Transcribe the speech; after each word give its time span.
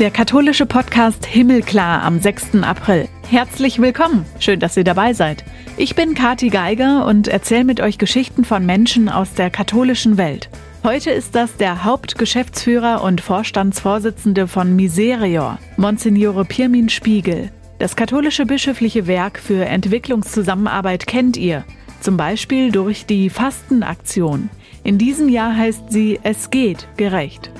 Der 0.00 0.10
katholische 0.10 0.66
Podcast 0.66 1.24
Himmelklar 1.24 2.02
am 2.02 2.18
6. 2.18 2.56
April. 2.62 3.08
Herzlich 3.30 3.80
willkommen. 3.80 4.26
Schön, 4.40 4.58
dass 4.58 4.76
ihr 4.76 4.82
dabei 4.82 5.12
seid. 5.12 5.44
Ich 5.76 5.94
bin 5.94 6.14
Kati 6.14 6.48
Geiger 6.48 7.06
und 7.06 7.28
erzähle 7.28 7.62
mit 7.62 7.80
euch 7.80 7.98
Geschichten 7.98 8.44
von 8.44 8.66
Menschen 8.66 9.08
aus 9.08 9.34
der 9.34 9.50
katholischen 9.50 10.16
Welt. 10.16 10.50
Heute 10.82 11.12
ist 11.12 11.36
das 11.36 11.56
der 11.58 11.84
Hauptgeschäftsführer 11.84 13.04
und 13.04 13.20
Vorstandsvorsitzende 13.20 14.48
von 14.48 14.74
Miserior, 14.74 15.60
Monsignore 15.76 16.44
Pirmin 16.44 16.88
Spiegel. 16.88 17.52
Das 17.78 17.94
katholische 17.94 18.46
bischöfliche 18.46 19.06
Werk 19.06 19.38
für 19.38 19.64
Entwicklungszusammenarbeit 19.64 21.06
kennt 21.06 21.36
ihr, 21.36 21.64
zum 22.00 22.16
Beispiel 22.16 22.72
durch 22.72 23.06
die 23.06 23.30
Fastenaktion. 23.30 24.50
In 24.82 24.98
diesem 24.98 25.28
Jahr 25.28 25.56
heißt 25.56 25.92
sie 25.92 26.18
Es 26.24 26.50
geht 26.50 26.88
gerecht. 26.96 27.52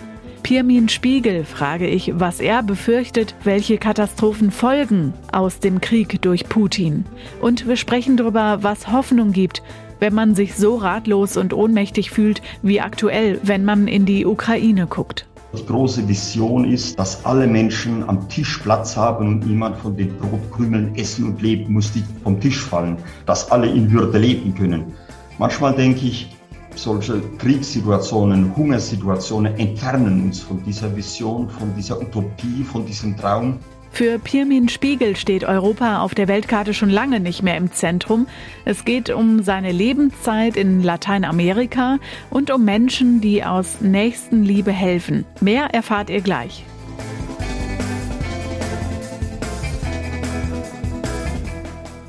Pirmin 0.44 0.90
Spiegel 0.90 1.42
frage 1.42 1.86
ich, 1.86 2.12
was 2.16 2.38
er 2.38 2.62
befürchtet, 2.62 3.34
welche 3.44 3.78
Katastrophenfolgen 3.78 5.14
aus 5.32 5.58
dem 5.58 5.80
Krieg 5.80 6.20
durch 6.20 6.50
Putin. 6.50 7.06
Und 7.40 7.66
wir 7.66 7.76
sprechen 7.76 8.18
darüber, 8.18 8.58
was 8.60 8.92
Hoffnung 8.92 9.32
gibt, 9.32 9.62
wenn 10.00 10.12
man 10.12 10.34
sich 10.34 10.54
so 10.54 10.76
ratlos 10.76 11.38
und 11.38 11.54
ohnmächtig 11.54 12.10
fühlt 12.10 12.42
wie 12.60 12.82
aktuell, 12.82 13.40
wenn 13.42 13.64
man 13.64 13.88
in 13.88 14.04
die 14.04 14.26
Ukraine 14.26 14.86
guckt. 14.86 15.26
Die 15.56 15.64
große 15.64 16.06
Vision 16.06 16.70
ist, 16.70 16.98
dass 16.98 17.24
alle 17.24 17.46
Menschen 17.46 18.06
am 18.06 18.28
Tisch 18.28 18.58
Platz 18.58 18.98
haben 18.98 19.26
und 19.26 19.46
niemand 19.46 19.78
von 19.78 19.96
den 19.96 20.14
Brotkrümeln 20.18 20.94
essen 20.94 21.24
und 21.24 21.40
leben 21.40 21.72
muss, 21.72 21.90
die 21.90 22.04
vom 22.22 22.38
Tisch 22.38 22.60
fallen, 22.60 22.98
dass 23.24 23.50
alle 23.50 23.68
in 23.68 23.90
Würde 23.90 24.18
leben 24.18 24.54
können. 24.54 24.92
Manchmal 25.38 25.74
denke 25.74 26.04
ich, 26.06 26.33
solche 26.76 27.20
Kriegssituationen, 27.38 28.54
Hungersituationen 28.56 29.56
entfernen 29.58 30.22
uns 30.22 30.40
von 30.40 30.62
dieser 30.64 30.94
Vision, 30.94 31.48
von 31.48 31.74
dieser 31.76 32.00
Utopie, 32.00 32.64
von 32.64 32.84
diesem 32.86 33.16
Traum. 33.16 33.58
Für 33.94 34.18
Pirmin 34.18 34.68
Spiegel 34.68 35.14
steht 35.14 35.44
Europa 35.44 36.00
auf 36.00 36.16
der 36.16 36.26
Weltkarte 36.26 36.74
schon 36.74 36.90
lange 36.90 37.20
nicht 37.20 37.44
mehr 37.44 37.56
im 37.56 37.70
Zentrum. 37.70 38.26
Es 38.64 38.84
geht 38.84 39.08
um 39.08 39.44
seine 39.44 39.70
Lebenszeit 39.70 40.56
in 40.56 40.82
Lateinamerika 40.82 41.98
und 42.28 42.50
um 42.50 42.64
Menschen, 42.64 43.20
die 43.20 43.44
aus 43.44 43.80
Nächstenliebe 43.80 44.72
helfen. 44.72 45.24
Mehr 45.40 45.72
erfahrt 45.72 46.10
ihr 46.10 46.22
gleich. 46.22 46.64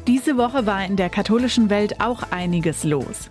Diese 0.07 0.37
Woche 0.37 0.65
war 0.65 0.83
in 0.85 0.95
der 0.95 1.09
katholischen 1.09 1.69
Welt 1.69 2.01
auch 2.01 2.23
einiges 2.31 2.83
los. 2.83 3.29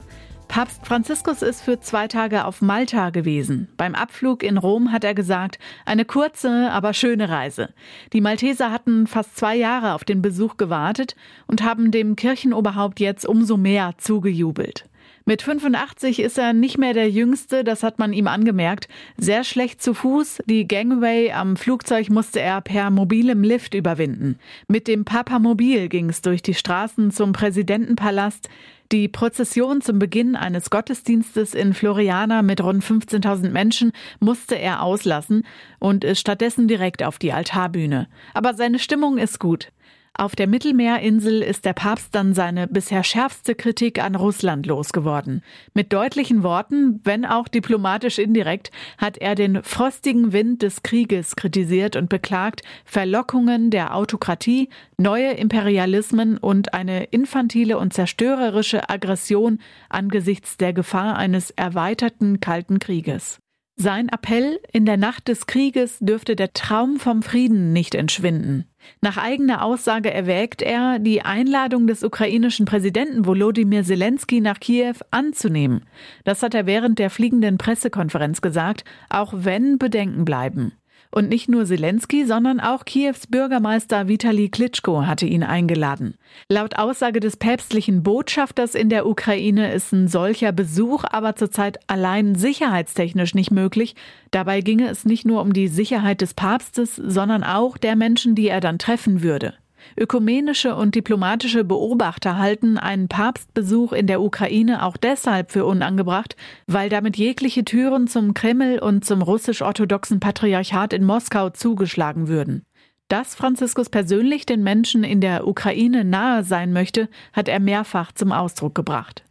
Papst 0.54 0.86
Franziskus 0.86 1.42
ist 1.42 1.62
für 1.62 1.80
zwei 1.80 2.06
Tage 2.06 2.44
auf 2.44 2.62
Malta 2.62 3.10
gewesen. 3.10 3.66
Beim 3.76 3.96
Abflug 3.96 4.44
in 4.44 4.56
Rom 4.56 4.92
hat 4.92 5.02
er 5.02 5.12
gesagt, 5.12 5.58
eine 5.84 6.04
kurze, 6.04 6.70
aber 6.70 6.94
schöne 6.94 7.28
Reise. 7.28 7.74
Die 8.12 8.20
Malteser 8.20 8.70
hatten 8.70 9.08
fast 9.08 9.36
zwei 9.36 9.56
Jahre 9.56 9.94
auf 9.94 10.04
den 10.04 10.22
Besuch 10.22 10.56
gewartet 10.56 11.16
und 11.48 11.64
haben 11.64 11.90
dem 11.90 12.14
Kirchenoberhaupt 12.14 13.00
jetzt 13.00 13.26
umso 13.26 13.56
mehr 13.56 13.94
zugejubelt. 13.98 14.88
Mit 15.26 15.40
85 15.40 16.20
ist 16.20 16.36
er 16.36 16.52
nicht 16.52 16.76
mehr 16.76 16.92
der 16.92 17.08
Jüngste, 17.08 17.64
das 17.64 17.82
hat 17.82 17.98
man 17.98 18.12
ihm 18.12 18.28
angemerkt. 18.28 18.88
Sehr 19.16 19.42
schlecht 19.42 19.82
zu 19.82 19.94
Fuß, 19.94 20.42
die 20.44 20.68
Gangway 20.68 21.32
am 21.32 21.56
Flugzeug 21.56 22.10
musste 22.10 22.40
er 22.40 22.60
per 22.60 22.90
mobilem 22.90 23.42
Lift 23.42 23.72
überwinden. 23.72 24.38
Mit 24.68 24.86
dem 24.86 25.06
Papamobil 25.06 25.88
ging 25.88 26.10
es 26.10 26.20
durch 26.20 26.42
die 26.42 26.52
Straßen 26.52 27.10
zum 27.10 27.32
Präsidentenpalast. 27.32 28.50
Die 28.92 29.08
Prozession 29.08 29.80
zum 29.80 29.98
Beginn 29.98 30.36
eines 30.36 30.68
Gottesdienstes 30.68 31.54
in 31.54 31.72
Floriana 31.72 32.42
mit 32.42 32.62
rund 32.62 32.84
15.000 32.84 33.48
Menschen 33.50 33.92
musste 34.20 34.56
er 34.56 34.82
auslassen 34.82 35.44
und 35.78 36.04
ist 36.04 36.20
stattdessen 36.20 36.68
direkt 36.68 37.02
auf 37.02 37.18
die 37.18 37.32
Altarbühne. 37.32 38.08
Aber 38.34 38.54
seine 38.54 38.78
Stimmung 38.78 39.16
ist 39.16 39.40
gut. 39.40 39.72
Auf 40.16 40.36
der 40.36 40.46
Mittelmeerinsel 40.46 41.42
ist 41.42 41.64
der 41.64 41.72
Papst 41.72 42.14
dann 42.14 42.34
seine 42.34 42.68
bisher 42.68 43.02
schärfste 43.02 43.56
Kritik 43.56 44.00
an 44.00 44.14
Russland 44.14 44.64
losgeworden. 44.64 45.42
Mit 45.74 45.92
deutlichen 45.92 46.44
Worten, 46.44 47.00
wenn 47.02 47.24
auch 47.24 47.48
diplomatisch 47.48 48.20
indirekt, 48.20 48.70
hat 48.96 49.18
er 49.18 49.34
den 49.34 49.64
frostigen 49.64 50.32
Wind 50.32 50.62
des 50.62 50.84
Krieges 50.84 51.34
kritisiert 51.34 51.96
und 51.96 52.08
beklagt, 52.08 52.62
Verlockungen 52.84 53.70
der 53.70 53.96
Autokratie, 53.96 54.68
neue 54.98 55.32
Imperialismen 55.32 56.38
und 56.38 56.74
eine 56.74 57.06
infantile 57.06 57.76
und 57.76 57.92
zerstörerische 57.92 58.88
Aggression 58.88 59.58
angesichts 59.88 60.56
der 60.56 60.72
Gefahr 60.72 61.16
eines 61.16 61.50
erweiterten 61.50 62.38
Kalten 62.38 62.78
Krieges. 62.78 63.40
Sein 63.76 64.08
Appell, 64.08 64.60
in 64.72 64.86
der 64.86 64.96
Nacht 64.96 65.26
des 65.26 65.46
Krieges 65.46 65.98
dürfte 65.98 66.36
der 66.36 66.52
Traum 66.52 66.98
vom 66.98 67.22
Frieden 67.22 67.72
nicht 67.72 67.96
entschwinden. 67.96 68.66
Nach 69.00 69.16
eigener 69.16 69.64
Aussage 69.64 70.12
erwägt 70.12 70.62
er, 70.62 71.00
die 71.00 71.22
Einladung 71.22 71.88
des 71.88 72.04
ukrainischen 72.04 72.66
Präsidenten 72.66 73.26
Volodymyr 73.26 73.82
Zelensky 73.82 74.40
nach 74.40 74.60
Kiew 74.60 74.94
anzunehmen. 75.10 75.86
Das 76.22 76.42
hat 76.44 76.54
er 76.54 76.66
während 76.66 77.00
der 77.00 77.10
fliegenden 77.10 77.58
Pressekonferenz 77.58 78.40
gesagt, 78.40 78.84
auch 79.08 79.32
wenn 79.34 79.76
Bedenken 79.78 80.24
bleiben. 80.24 80.72
Und 81.14 81.28
nicht 81.28 81.48
nur 81.48 81.64
Zelensky, 81.64 82.26
sondern 82.26 82.58
auch 82.58 82.84
Kiews 82.84 83.28
Bürgermeister 83.28 84.08
Vitali 84.08 84.48
Klitschko 84.48 85.06
hatte 85.06 85.26
ihn 85.26 85.44
eingeladen. 85.44 86.16
Laut 86.48 86.76
Aussage 86.76 87.20
des 87.20 87.36
päpstlichen 87.36 88.02
Botschafters 88.02 88.74
in 88.74 88.88
der 88.88 89.06
Ukraine 89.06 89.72
ist 89.72 89.92
ein 89.92 90.08
solcher 90.08 90.50
Besuch 90.50 91.04
aber 91.08 91.36
zurzeit 91.36 91.78
allein 91.86 92.34
sicherheitstechnisch 92.34 93.32
nicht 93.36 93.52
möglich. 93.52 93.94
Dabei 94.32 94.60
ginge 94.60 94.88
es 94.88 95.04
nicht 95.04 95.24
nur 95.24 95.40
um 95.40 95.52
die 95.52 95.68
Sicherheit 95.68 96.20
des 96.20 96.34
Papstes, 96.34 96.96
sondern 96.96 97.44
auch 97.44 97.78
der 97.78 97.94
Menschen, 97.94 98.34
die 98.34 98.48
er 98.48 98.60
dann 98.60 98.80
treffen 98.80 99.22
würde. 99.22 99.54
Ökumenische 99.96 100.74
und 100.74 100.94
diplomatische 100.94 101.64
Beobachter 101.64 102.38
halten 102.38 102.78
einen 102.78 103.08
Papstbesuch 103.08 103.92
in 103.92 104.06
der 104.06 104.20
Ukraine 104.20 104.82
auch 104.82 104.96
deshalb 104.96 105.52
für 105.52 105.64
unangebracht, 105.64 106.36
weil 106.66 106.88
damit 106.88 107.16
jegliche 107.16 107.64
Türen 107.64 108.08
zum 108.08 108.34
Kreml 108.34 108.80
und 108.80 109.04
zum 109.04 109.22
russisch-orthodoxen 109.22 110.18
Patriarchat 110.18 110.92
in 110.92 111.04
Moskau 111.04 111.50
zugeschlagen 111.50 112.26
würden. 112.28 112.64
Dass 113.08 113.34
Franziskus 113.34 113.90
persönlich 113.90 114.46
den 114.46 114.62
Menschen 114.62 115.04
in 115.04 115.20
der 115.20 115.46
Ukraine 115.46 116.04
nahe 116.04 116.42
sein 116.42 116.72
möchte, 116.72 117.08
hat 117.32 117.48
er 117.48 117.60
mehrfach 117.60 118.12
zum 118.12 118.32
Ausdruck 118.32 118.74
gebracht. 118.74 119.24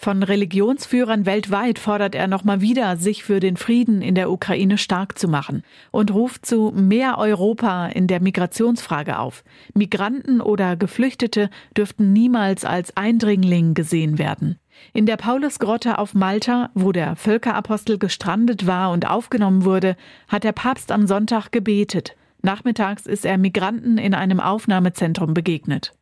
Von 0.00 0.22
Religionsführern 0.22 1.26
weltweit 1.26 1.80
fordert 1.80 2.14
er 2.14 2.28
nochmal 2.28 2.60
wieder, 2.60 2.96
sich 2.96 3.24
für 3.24 3.40
den 3.40 3.56
Frieden 3.56 4.00
in 4.00 4.14
der 4.14 4.30
Ukraine 4.30 4.78
stark 4.78 5.18
zu 5.18 5.26
machen 5.26 5.64
und 5.90 6.14
ruft 6.14 6.46
zu 6.46 6.72
mehr 6.72 7.18
Europa 7.18 7.88
in 7.88 8.06
der 8.06 8.22
Migrationsfrage 8.22 9.18
auf. 9.18 9.42
Migranten 9.74 10.40
oder 10.40 10.76
Geflüchtete 10.76 11.50
dürften 11.76 12.12
niemals 12.12 12.64
als 12.64 12.96
Eindringling 12.96 13.74
gesehen 13.74 14.18
werden. 14.18 14.60
In 14.92 15.04
der 15.04 15.16
Paulusgrotte 15.16 15.98
auf 15.98 16.14
Malta, 16.14 16.70
wo 16.74 16.92
der 16.92 17.16
Völkerapostel 17.16 17.98
gestrandet 17.98 18.68
war 18.68 18.92
und 18.92 19.10
aufgenommen 19.10 19.64
wurde, 19.64 19.96
hat 20.28 20.44
der 20.44 20.52
Papst 20.52 20.92
am 20.92 21.08
Sonntag 21.08 21.50
gebetet. 21.50 22.14
Nachmittags 22.40 23.04
ist 23.04 23.24
er 23.24 23.36
Migranten 23.36 23.98
in 23.98 24.14
einem 24.14 24.38
Aufnahmezentrum 24.38 25.34
begegnet. 25.34 25.97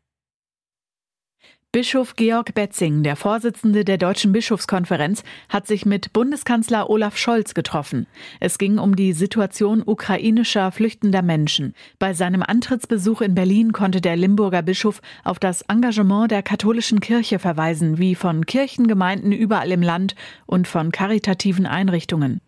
Bischof 1.77 2.17
Georg 2.17 2.55
Betzing, 2.55 3.03
der 3.03 3.17
Vorsitzende 3.17 3.85
der 3.85 3.99
Deutschen 3.99 4.33
Bischofskonferenz, 4.33 5.23
hat 5.51 5.67
sich 5.67 5.85
mit 5.85 6.11
Bundeskanzler 6.15 6.89
Olaf 6.89 7.19
Scholz 7.19 7.53
getroffen. 7.53 8.07
Es 8.41 8.57
ging 8.57 8.79
um 8.79 8.97
die 8.97 9.13
Situation 9.13 9.83
ukrainischer 9.85 10.73
flüchtender 10.73 11.21
Menschen. 11.21 11.75
Bei 11.99 12.15
seinem 12.15 12.43
Antrittsbesuch 12.43 13.21
in 13.21 13.35
Berlin 13.35 13.73
konnte 13.73 14.01
der 14.01 14.17
Limburger 14.17 14.63
Bischof 14.63 15.03
auf 15.23 15.39
das 15.39 15.61
Engagement 15.69 16.31
der 16.31 16.43
katholischen 16.43 17.01
Kirche 17.01 17.39
verweisen, 17.39 17.99
wie 17.99 18.15
von 18.15 18.47
Kirchengemeinden 18.47 19.33
überall 19.33 19.71
im 19.71 19.83
Land 19.83 20.15
und 20.47 20.67
von 20.67 20.93
karitativen 20.93 21.67
Einrichtungen. 21.67 22.41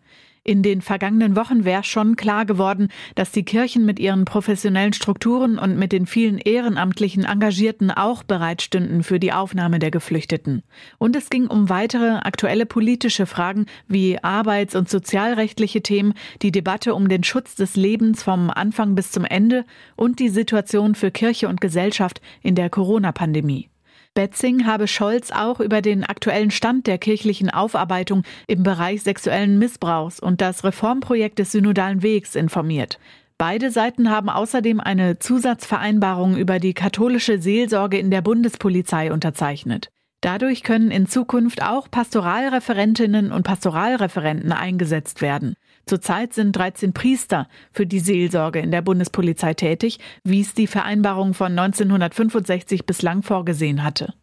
In 0.43 0.63
den 0.63 0.81
vergangenen 0.81 1.35
Wochen 1.35 1.65
wäre 1.65 1.83
schon 1.83 2.15
klar 2.15 2.45
geworden, 2.45 2.87
dass 3.15 3.31
die 3.31 3.43
Kirchen 3.43 3.85
mit 3.85 3.99
ihren 3.99 4.25
professionellen 4.25 4.93
Strukturen 4.93 5.59
und 5.59 5.77
mit 5.77 5.91
den 5.91 6.05
vielen 6.05 6.37
ehrenamtlichen 6.37 7.25
Engagierten 7.25 7.91
auch 7.91 8.23
bereitstünden 8.23 9.03
für 9.03 9.19
die 9.19 9.33
Aufnahme 9.33 9.79
der 9.79 9.91
Geflüchteten. 9.91 10.63
Und 10.97 11.15
es 11.15 11.29
ging 11.29 11.47
um 11.47 11.69
weitere 11.69 12.17
aktuelle 12.17 12.65
politische 12.65 13.25
Fragen 13.25 13.65
wie 13.87 14.17
arbeits- 14.23 14.75
und 14.75 14.89
sozialrechtliche 14.89 15.81
Themen, 15.81 16.13
die 16.41 16.51
Debatte 16.51 16.95
um 16.95 17.09
den 17.09 17.23
Schutz 17.23 17.55
des 17.55 17.75
Lebens 17.75 18.23
vom 18.23 18.49
Anfang 18.49 18.95
bis 18.95 19.11
zum 19.11 19.25
Ende 19.25 19.65
und 19.95 20.19
die 20.19 20.29
Situation 20.29 20.95
für 20.95 21.11
Kirche 21.11 21.47
und 21.47 21.61
Gesellschaft 21.61 22.21
in 22.41 22.55
der 22.55 22.69
Corona-Pandemie. 22.69 23.68
Betzing 24.15 24.65
habe 24.65 24.87
Scholz 24.87 25.31
auch 25.31 25.59
über 25.59 25.81
den 25.81 26.03
aktuellen 26.03 26.51
Stand 26.51 26.87
der 26.87 26.97
kirchlichen 26.97 27.49
Aufarbeitung 27.49 28.23
im 28.47 28.63
Bereich 28.63 29.03
sexuellen 29.03 29.59
Missbrauchs 29.59 30.19
und 30.19 30.41
das 30.41 30.63
Reformprojekt 30.63 31.39
des 31.39 31.51
Synodalen 31.51 32.03
Wegs 32.03 32.35
informiert. 32.35 32.99
Beide 33.37 33.71
Seiten 33.71 34.09
haben 34.09 34.29
außerdem 34.29 34.81
eine 34.81 35.17
Zusatzvereinbarung 35.19 36.35
über 36.35 36.59
die 36.59 36.73
katholische 36.73 37.41
Seelsorge 37.41 37.97
in 37.97 38.11
der 38.11 38.21
Bundespolizei 38.21 39.13
unterzeichnet. 39.13 39.89
Dadurch 40.21 40.63
können 40.63 40.91
in 40.91 41.07
Zukunft 41.07 41.63
auch 41.63 41.89
Pastoralreferentinnen 41.89 43.31
und 43.31 43.43
Pastoralreferenten 43.43 44.51
eingesetzt 44.51 45.21
werden. 45.21 45.55
Zurzeit 45.89 46.35
sind 46.35 46.51
13 46.51 46.93
Priester 46.93 47.47
für 47.71 47.87
die 47.87 47.99
Seelsorge 47.99 48.59
in 48.59 48.69
der 48.69 48.83
Bundespolizei 48.83 49.55
tätig, 49.55 49.97
wie 50.23 50.41
es 50.41 50.53
die 50.53 50.67
Vereinbarung 50.67 51.33
von 51.33 51.57
1965 51.57 52.85
bislang 52.85 53.23
vorgesehen 53.23 53.83
hatte. 53.83 54.13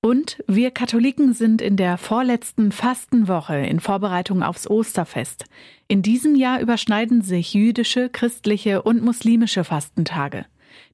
Und 0.00 0.42
wir 0.46 0.70
Katholiken 0.70 1.34
sind 1.34 1.60
in 1.60 1.76
der 1.76 1.98
vorletzten 1.98 2.72
Fastenwoche 2.72 3.58
in 3.58 3.78
Vorbereitung 3.78 4.42
aufs 4.42 4.66
Osterfest. 4.70 5.44
In 5.86 6.00
diesem 6.00 6.34
Jahr 6.34 6.60
überschneiden 6.60 7.20
sich 7.20 7.52
jüdische, 7.52 8.08
christliche 8.08 8.80
und 8.80 9.02
muslimische 9.02 9.64
Fastentage. 9.64 10.46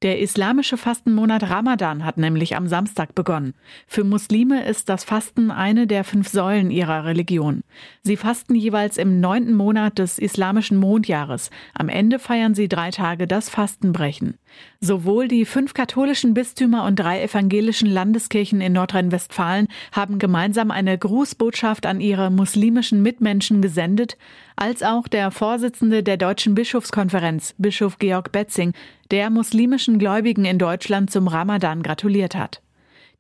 Der 0.03 0.21
islamische 0.21 0.77
Fastenmonat 0.77 1.49
Ramadan 1.49 2.05
hat 2.05 2.19
nämlich 2.19 2.57
am 2.57 2.69
Samstag 2.69 3.15
begonnen. 3.15 3.55
Für 3.87 4.05
Muslime 4.05 4.67
ist 4.67 4.89
das 4.89 5.05
Fasten 5.05 5.51
eine 5.51 5.87
der 5.87 6.05
fünf 6.05 6.29
Säulen 6.29 6.71
ihrer 6.71 7.05
Religion. 7.05 7.63
Sie 8.03 8.17
fasten 8.17 8.55
jeweils 8.55 8.99
im 8.99 9.21
neunten 9.21 9.55
Monat 9.55 9.99
des 9.99 10.19
islamischen 10.19 10.77
Mondjahres. 10.77 11.51
Am 11.75 11.89
Ende 11.89 12.19
feiern 12.19 12.55
sie 12.55 12.69
drei 12.69 12.91
Tage 12.91 13.27
das 13.27 13.49
Fastenbrechen. 13.49 14.35
Sowohl 14.81 15.29
die 15.29 15.47
fünf 15.47 15.75
katholischen 15.75 16.35
Bistümer 16.35 16.85
und 16.85 16.97
drei 16.97 17.23
evangelischen 17.23 17.89
Landeskirchen 17.89 18.61
in 18.61 18.75
Nordrhein-Westfalen 18.75 19.69
haben 19.93 20.19
gemeinsam 20.19 20.71
eine 20.71 20.97
Grußbotschaft 20.99 21.87
an 21.87 22.01
ihre 22.01 22.31
muslimischen 22.31 23.03
Mitmenschen 23.03 23.63
gesendet, 23.63 24.17
als 24.57 24.83
auch 24.83 25.09
der 25.09 25.31
Vorsitzende 25.31 26.03
der 26.03 26.17
Deutschen 26.17 26.55
Bischofskonferenz, 26.55 27.55
Bischof 27.59 27.99
Georg 27.99 28.31
Betzing, 28.31 28.73
der 29.15 29.31
muslimischen 29.31 30.01
Gläubigen 30.01 30.45
in 30.45 30.59
Deutschland 30.59 31.09
zum 31.09 31.29
Ramadan 31.29 31.85
gratuliert 31.85 32.35
hat. 32.35 32.61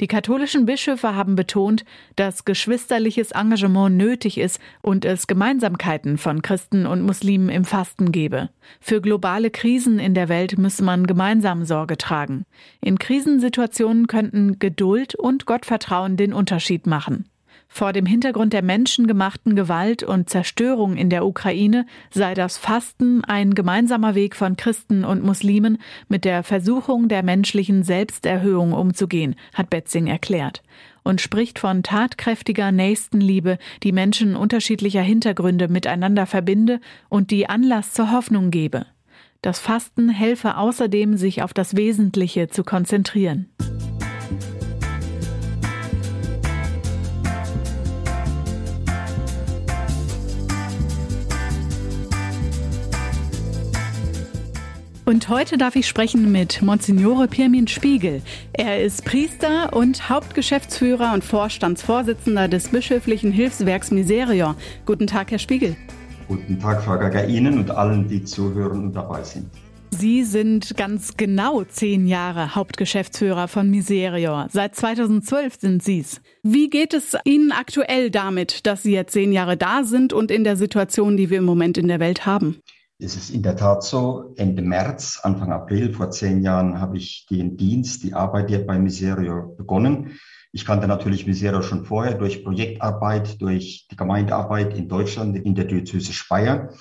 Die 0.00 0.08
katholischen 0.08 0.67
Bischöfe 0.67 1.14
haben 1.14 1.37
betont, 1.37 1.85
dass 2.17 2.44
geschwisterliches 2.44 3.31
Engagement 3.31 3.96
nötig 3.96 4.38
ist 4.38 4.58
und 4.82 5.05
es 5.05 5.29
Gemeinsamkeiten 5.29 6.19
von 6.19 6.43
Christen 6.43 6.85
und 6.87 7.02
Muslimen 7.02 7.49
im 7.49 7.64
Fasten 7.64 8.11
gebe. 8.11 8.50
Für 8.81 9.00
globale 9.00 9.52
Krisen 9.52 10.00
in 10.00 10.14
der 10.14 10.29
Welt 10.29 10.58
müsse 10.58 10.82
man 10.82 11.06
gemeinsam 11.06 11.64
Sorge 11.64 11.97
tragen. 11.97 12.44
In 12.81 12.99
Krisensituationen 12.99 14.08
könnten 14.08 14.58
Geduld 14.58 15.14
und 15.14 15.47
Gottvertrauen 15.47 16.17
den 16.17 16.32
Unterschied 16.32 16.88
machen. 16.88 17.26
Vor 17.76 17.93
dem 17.93 18.06
Hintergrund 18.06 18.53
der 18.53 18.62
menschengemachten 18.62 19.56
Gewalt 19.56 20.05
und 20.05 20.31
Zerstörung 20.31 20.97
in 20.97 21.11
der 21.11 21.26
Ukraine 21.26 21.87
sei 22.09 22.32
das 22.35 22.56
Fasten 22.56 23.25
ein 23.25 23.53
gemeinsamer 23.53 24.15
Weg 24.15 24.37
von 24.37 24.55
Christen 24.55 25.05
und 25.05 25.25
Muslimen, 25.25 25.79
mit 26.09 26.25
der 26.25 26.44
Versuchung 26.44 27.09
der 27.09 27.25
menschlichen 27.25 27.82
Selbsterhöhung 27.82 28.75
umzugehen, 28.75 29.35
hat 29.55 29.71
Betzing 29.71 30.06
erklärt 30.06 30.62
und 31.03 31.21
spricht 31.21 31.59
von 31.59 31.82
tatkräftiger 31.82 32.71
Nächstenliebe, 32.71 33.59
die 33.82 33.91
Menschen 33.91 34.37
unterschiedlicher 34.37 35.03
Hintergründe 35.03 35.67
miteinander 35.67 36.26
verbinde 36.26 36.79
und 37.09 37.32
die 37.32 37.49
Anlass 37.49 37.93
zur 37.93 38.12
Hoffnung 38.12 38.53
gebe. 38.53 38.87
Das 39.43 39.59
Fasten 39.59 40.11
helfe 40.11 40.59
außerdem, 40.59 41.17
sich 41.17 41.43
auf 41.43 41.53
das 41.53 41.75
Wesentliche 41.75 42.47
zu 42.47 42.62
konzentrieren. 42.62 43.49
Und 55.06 55.28
heute 55.28 55.58
darf 55.58 55.76
ich 55.76 55.86
sprechen 55.86 56.32
mit 56.32 56.62
Monsignore 56.62 57.28
Pirmin 57.28 57.66
Spiegel. 57.68 58.22
Er 58.54 58.82
ist 58.82 59.04
Priester 59.04 59.74
und 59.74 60.08
Hauptgeschäftsführer 60.08 61.12
und 61.12 61.22
Vorstandsvorsitzender 61.22 62.48
des 62.48 62.68
bischöflichen 62.68 63.30
Hilfswerks 63.30 63.90
Miserior. 63.90 64.56
Guten 64.86 65.06
Tag, 65.06 65.30
Herr 65.30 65.38
Spiegel. 65.38 65.76
Guten 66.26 66.58
Tag, 66.58 66.82
Frau 66.82 66.98
Gaga, 66.98 67.24
Ihnen 67.24 67.58
und 67.58 67.70
allen, 67.70 68.08
die 68.08 68.24
zuhören 68.24 68.84
und 68.84 68.92
dabei 68.94 69.22
sind. 69.22 69.50
Sie 69.90 70.24
sind 70.24 70.74
ganz 70.78 71.18
genau 71.18 71.64
zehn 71.64 72.06
Jahre 72.06 72.54
Hauptgeschäftsführer 72.54 73.46
von 73.46 73.70
Miserior. 73.70 74.48
Seit 74.50 74.74
2012 74.74 75.60
sind 75.60 75.82
Sie 75.82 76.00
es. 76.00 76.22
Wie 76.42 76.70
geht 76.70 76.94
es 76.94 77.14
Ihnen 77.24 77.52
aktuell 77.52 78.10
damit, 78.10 78.66
dass 78.66 78.82
Sie 78.82 78.92
jetzt 78.92 79.12
zehn 79.12 79.32
Jahre 79.32 79.58
da 79.58 79.84
sind 79.84 80.14
und 80.14 80.30
in 80.30 80.44
der 80.44 80.56
Situation, 80.56 81.18
die 81.18 81.28
wir 81.28 81.38
im 81.38 81.44
Moment 81.44 81.76
in 81.76 81.88
der 81.88 82.00
Welt 82.00 82.24
haben? 82.24 82.56
Es 83.00 83.17
ist 83.17 83.31
in 83.31 83.43
der 83.43 83.56
Tat 83.56 83.82
so, 83.82 84.32
Ende 84.37 84.62
März, 84.62 85.19
Anfang 85.25 85.50
April, 85.50 85.93
vor 85.93 86.12
zehn 86.12 86.43
Jahren, 86.43 86.81
habe 86.81 86.96
ich 86.96 87.26
den 87.29 87.56
Dienst, 87.56 88.05
die 88.05 88.14
Arbeit 88.14 88.50
hier 88.50 88.64
bei 88.64 88.79
Miserio 88.79 89.52
begonnen. 89.56 90.12
Ich 90.52 90.64
kannte 90.64 90.87
natürlich 90.87 91.26
Miserio 91.26 91.62
schon 91.62 91.85
vorher 91.85 92.14
durch 92.14 92.44
Projektarbeit, 92.44 93.41
durch 93.43 93.88
die 93.91 93.96
Gemeindearbeit 93.96 94.79
in 94.79 94.88
Deutschland, 94.88 95.37
in 95.37 95.56
der 95.56 95.64
Diözese 95.64 96.12
Speyer. 96.12 96.73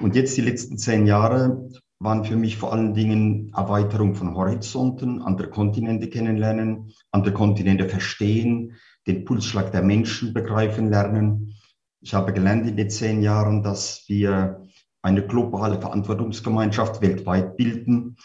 Und 0.00 0.16
jetzt 0.16 0.38
die 0.38 0.40
letzten 0.40 0.78
zehn 0.78 1.06
Jahre 1.06 1.68
waren 1.98 2.24
für 2.24 2.36
mich 2.36 2.56
vor 2.56 2.72
allen 2.72 2.94
Dingen 2.94 3.52
Erweiterung 3.54 4.14
von 4.14 4.34
Horizonten, 4.34 5.20
andere 5.20 5.50
Kontinente 5.50 6.08
kennenlernen, 6.08 6.94
andere 7.10 7.34
Kontinente 7.34 7.86
verstehen, 7.90 8.76
den 9.06 9.26
Pulsschlag 9.26 9.70
der 9.72 9.82
Menschen 9.82 10.32
begreifen 10.32 10.88
lernen. 10.88 11.54
Ich 12.00 12.14
habe 12.14 12.32
gelernt 12.32 12.66
in 12.66 12.76
den 12.76 12.88
zehn 12.88 13.20
Jahren, 13.22 13.62
dass 13.62 14.04
wir 14.06 14.67
eine 15.02 15.26
globale 15.26 15.80
Verantwortungsgemeinschaft 15.80 17.00
weltweit 17.00 17.56
bilden. 17.56 18.16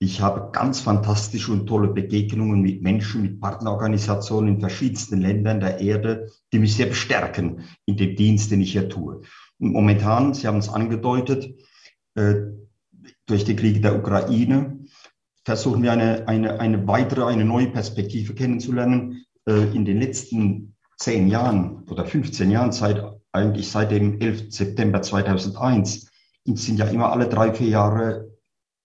Ich 0.00 0.20
habe 0.20 0.50
ganz 0.52 0.80
fantastische 0.80 1.52
und 1.52 1.66
tolle 1.66 1.88
Begegnungen 1.88 2.60
mit 2.60 2.82
Menschen, 2.82 3.22
mit 3.22 3.40
Partnerorganisationen 3.40 4.54
in 4.54 4.60
verschiedensten 4.60 5.20
Ländern 5.20 5.58
der 5.58 5.80
Erde, 5.80 6.30
die 6.52 6.60
mich 6.60 6.76
sehr 6.76 6.86
bestärken 6.86 7.64
in 7.84 7.96
dem 7.96 8.14
Dienst, 8.14 8.50
den 8.50 8.60
ich 8.60 8.72
hier 8.72 8.88
tue. 8.88 9.22
Und 9.58 9.72
momentan, 9.72 10.34
Sie 10.34 10.46
haben 10.46 10.58
es 10.58 10.68
angedeutet, 10.68 11.52
äh, 12.14 12.34
durch 13.26 13.44
die 13.44 13.56
Kriege 13.56 13.80
der 13.80 13.96
Ukraine 13.96 14.78
versuchen 15.44 15.82
wir 15.82 15.92
eine, 15.92 16.28
eine, 16.28 16.60
eine 16.60 16.86
weitere, 16.86 17.24
eine 17.24 17.44
neue 17.44 17.68
Perspektive 17.68 18.34
kennenzulernen. 18.34 19.24
Äh, 19.48 19.74
in 19.74 19.84
den 19.84 19.98
letzten 19.98 20.76
zehn 20.98 21.28
Jahren 21.28 21.84
oder 21.88 22.04
15 22.04 22.50
Jahren, 22.50 22.70
seit, 22.70 23.02
eigentlich 23.32 23.70
seit 23.70 23.90
dem 23.90 24.20
11. 24.20 24.52
September 24.52 25.00
2001, 25.00 25.96
es 25.96 26.10
sind 26.56 26.78
ja 26.78 26.86
immer 26.86 27.12
alle 27.12 27.28
drei, 27.28 27.52
vier 27.52 27.68
Jahre 27.68 28.28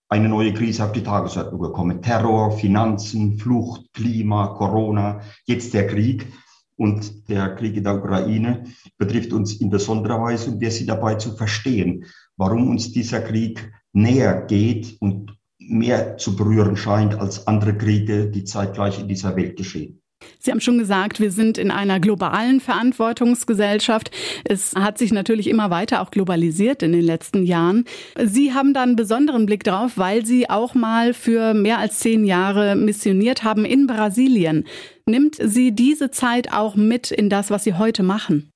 eine 0.10 0.30
neue 0.30 0.54
Krise 0.54 0.84
auf 0.84 0.92
die 0.92 1.04
Tagesordnung 1.04 1.62
gekommen. 1.62 2.02
Terror, 2.02 2.52
Finanzen, 2.52 3.38
Flucht, 3.40 3.92
Klima, 3.94 4.48
Corona, 4.48 5.22
jetzt 5.46 5.74
der 5.74 5.88
Krieg. 5.88 6.28
Und 6.76 7.30
der 7.30 7.56
Krieg 7.56 7.78
in 7.78 7.84
der 7.84 7.96
Ukraine 7.96 8.64
betrifft 8.98 9.32
uns 9.32 9.54
in 9.54 9.70
besonderer 9.70 10.22
Weise 10.22 10.52
und 10.52 10.60
wir 10.60 10.72
sind 10.72 10.90
dabei 10.90 11.16
zu 11.16 11.36
verstehen, 11.36 12.06
warum 12.36 12.70
uns 12.70 12.92
dieser 12.92 13.22
Krieg 13.22 13.72
näher 13.94 14.42
geht 14.42 14.98
und 15.00 15.38
mehr 15.60 16.18
zu 16.18 16.36
berühren 16.36 16.76
scheint 16.76 17.16
als 17.16 17.48
andere 17.48 17.78
Kriege, 17.78 18.30
die 18.30 18.44
zeitgleich 18.44 19.00
in 19.00 19.08
dieser 19.08 19.36
Welt 19.36 19.56
geschehen. 19.56 20.03
Sie 20.40 20.52
haben 20.52 20.62
schon 20.62 20.78
gesagt, 20.78 21.20
wir 21.20 21.32
sind 21.32 21.58
in 21.58 21.72
einer 21.72 22.00
globalen 22.00 22.60
Verantwortungsgesellschaft. 22.60 24.12
Es 24.44 24.74
hat 24.76 24.98
sich 24.98 25.14
natürlich 25.14 25.48
immer 25.48 25.70
weiter 25.70 26.02
auch 26.02 26.12
globalisiert 26.12 26.84
in 26.84 26.92
den 26.92 27.04
letzten 27.04 27.44
Jahren. 27.44 27.86
Sie 28.22 28.54
haben 28.54 28.74
da 28.74 28.84
einen 28.84 28.96
besonderen 28.96 29.46
Blick 29.46 29.64
drauf, 29.64 29.94
weil 29.96 30.26
Sie 30.26 30.50
auch 30.50 30.76
mal 30.76 31.14
für 31.14 31.54
mehr 31.54 31.80
als 31.80 32.00
zehn 32.00 32.26
Jahre 32.26 32.76
missioniert 32.76 33.44
haben 33.44 33.66
in 33.66 33.88
Brasilien. 33.88 34.66
Nimmt 35.06 35.36
Sie 35.40 35.74
diese 35.74 36.12
Zeit 36.12 36.54
auch 36.54 36.76
mit 36.76 37.12
in 37.12 37.30
das, 37.30 37.50
was 37.50 37.64
Sie 37.64 37.74
heute 37.74 38.04
machen? 38.04 38.52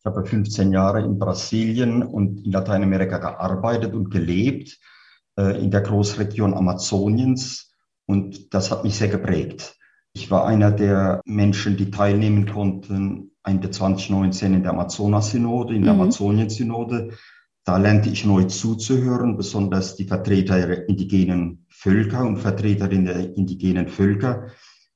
Ich 0.00 0.06
habe 0.06 0.24
15 0.26 0.72
Jahre 0.72 1.00
in 1.00 1.18
Brasilien 1.18 2.02
und 2.02 2.44
in 2.44 2.50
Lateinamerika 2.50 3.18
gearbeitet 3.18 3.94
und 3.94 4.10
gelebt, 4.10 4.80
äh, 5.38 5.62
in 5.62 5.70
der 5.70 5.82
Großregion 5.82 6.54
Amazoniens. 6.54 7.72
Und 8.06 8.52
das 8.52 8.72
hat 8.72 8.82
mich 8.82 8.96
sehr 8.96 9.08
geprägt. 9.08 9.76
Ich 10.14 10.30
war 10.30 10.46
einer 10.46 10.70
der 10.70 11.22
Menschen, 11.24 11.76
die 11.76 11.90
teilnehmen 11.90 12.46
konnten, 12.46 13.30
Ende 13.44 13.70
2019 13.70 14.54
in 14.54 14.62
der 14.62 14.72
Amazonas-Synode, 14.72 15.74
in 15.74 15.82
der 15.84 15.94
mhm. 15.94 16.02
Amazonien-Synode. 16.02 17.10
Da 17.64 17.76
lernte 17.78 18.10
ich 18.10 18.24
neu 18.24 18.44
zuzuhören, 18.44 19.36
besonders 19.36 19.96
die 19.96 20.04
Vertreter 20.04 20.66
der 20.66 20.88
indigenen 20.88 21.64
Völker 21.70 22.26
und 22.26 22.38
Vertreterinnen 22.38 23.06
der 23.06 23.36
indigenen 23.36 23.88
Völker. 23.88 24.48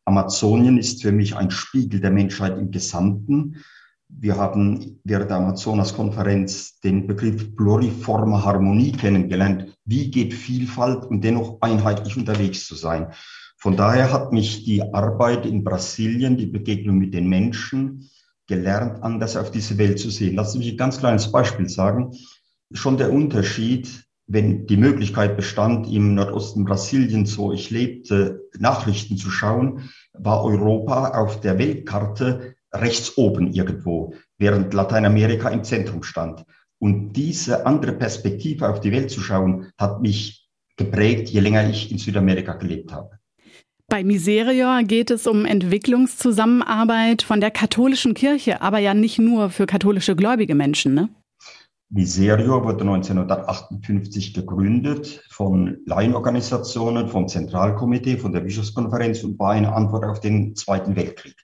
Amazonien 0.05 0.77
ist 0.77 1.03
für 1.03 1.13
mich 1.13 1.35
ein 1.35 1.51
Spiegel 1.51 2.01
der 2.01 2.11
Menschheit 2.11 2.59
im 2.59 2.71
Gesamten. 2.71 3.65
Wir 4.09 4.37
haben 4.37 5.01
während 5.05 5.31
der 5.31 5.39
Amazonas-Konferenz 5.39 6.79
den 6.81 7.07
Begriff 7.07 7.57
pluriforme 7.57 8.45
Harmonie 8.45 8.93
kennengelernt. 8.93 9.77
Wie 9.85 10.11
geht 10.11 10.35
Vielfalt 10.35 11.05
und 11.05 11.23
dennoch 11.23 11.59
einheitlich 11.61 12.17
unterwegs 12.17 12.67
zu 12.67 12.75
sein? 12.75 13.09
Von 13.67 13.77
daher 13.77 14.13
hat 14.13 14.33
mich 14.33 14.63
die 14.63 14.81
Arbeit 14.95 15.45
in 15.45 15.65
Brasilien, 15.65 16.37
die 16.37 16.47
Begegnung 16.47 16.99
mit 16.99 17.13
den 17.13 17.29
Menschen, 17.29 18.09
gelernt, 18.47 19.03
anders 19.03 19.37
auf 19.37 19.51
diese 19.51 19.77
Welt 19.77 19.99
zu 19.99 20.09
sehen. 20.09 20.37
Lassen 20.37 20.53
Sie 20.53 20.67
mich 20.67 20.75
ein 20.75 20.77
ganz 20.77 20.99
kleines 20.99 21.33
Beispiel 21.33 21.69
sagen. 21.69 22.13
Schon 22.71 22.97
der 22.97 23.13
Unterschied, 23.13 24.05
wenn 24.29 24.69
die 24.69 24.77
Möglichkeit 24.77 25.37
bestand, 25.37 25.93
im 25.93 26.15
Nordosten 26.15 26.65
Brasiliens, 26.65 27.37
wo 27.39 27.53
ich 27.53 27.71
lebte, 27.71 28.49
Nachrichten 28.57 29.17
zu 29.17 29.33
schauen, 29.33 29.91
war 30.13 30.45
Europa 30.45 31.21
auf 31.21 31.41
der 31.41 31.59
Weltkarte 31.59 32.55
rechts 32.73 33.19
oben 33.19 33.53
irgendwo, 33.53 34.15
während 34.39 34.75
Lateinamerika 34.75 35.49
im 35.49 35.65
Zentrum 35.65 36.05
stand. 36.05 36.45
Und 36.79 37.15
diese 37.15 37.67
andere 37.67 37.95
Perspektive 37.95 38.69
auf 38.69 38.79
die 38.79 38.93
Welt 38.93 39.11
zu 39.11 39.21
schauen, 39.21 39.73
hat 39.77 40.03
mich 40.03 40.49
geprägt, 40.77 41.31
je 41.31 41.41
länger 41.41 41.69
ich 41.69 41.91
in 41.91 41.99
Südamerika 41.99 42.53
gelebt 42.53 42.93
habe. 42.93 43.19
Bei 43.89 44.03
Miserior 44.03 44.83
geht 44.83 45.13
es 45.13 45.29
um 45.29 45.45
Entwicklungszusammenarbeit 45.45 47.23
von 47.23 47.41
der 47.41 47.53
katholischen 47.53 48.15
Kirche, 48.15 48.61
aber 48.61 48.79
ja 48.79 48.95
nicht 48.95 49.21
nur 49.21 49.49
für 49.49 49.67
katholische 49.67 50.17
gläubige 50.17 50.57
Menschen, 50.57 50.95
ne? 50.95 51.09
Miserior 51.89 52.65
wurde 52.65 52.81
1958 52.81 54.35
gegründet 54.35 55.23
von 55.31 55.79
Laienorganisationen, 55.87 57.07
vom 57.07 57.29
Zentralkomitee, 57.29 58.17
von 58.17 58.33
der 58.33 58.41
Bischofskonferenz 58.41 59.23
und 59.23 59.39
war 59.39 59.53
eine 59.53 59.73
Antwort 59.73 60.05
auf 60.05 60.19
den 60.19 60.57
Zweiten 60.57 60.97
Weltkrieg. 60.97 61.37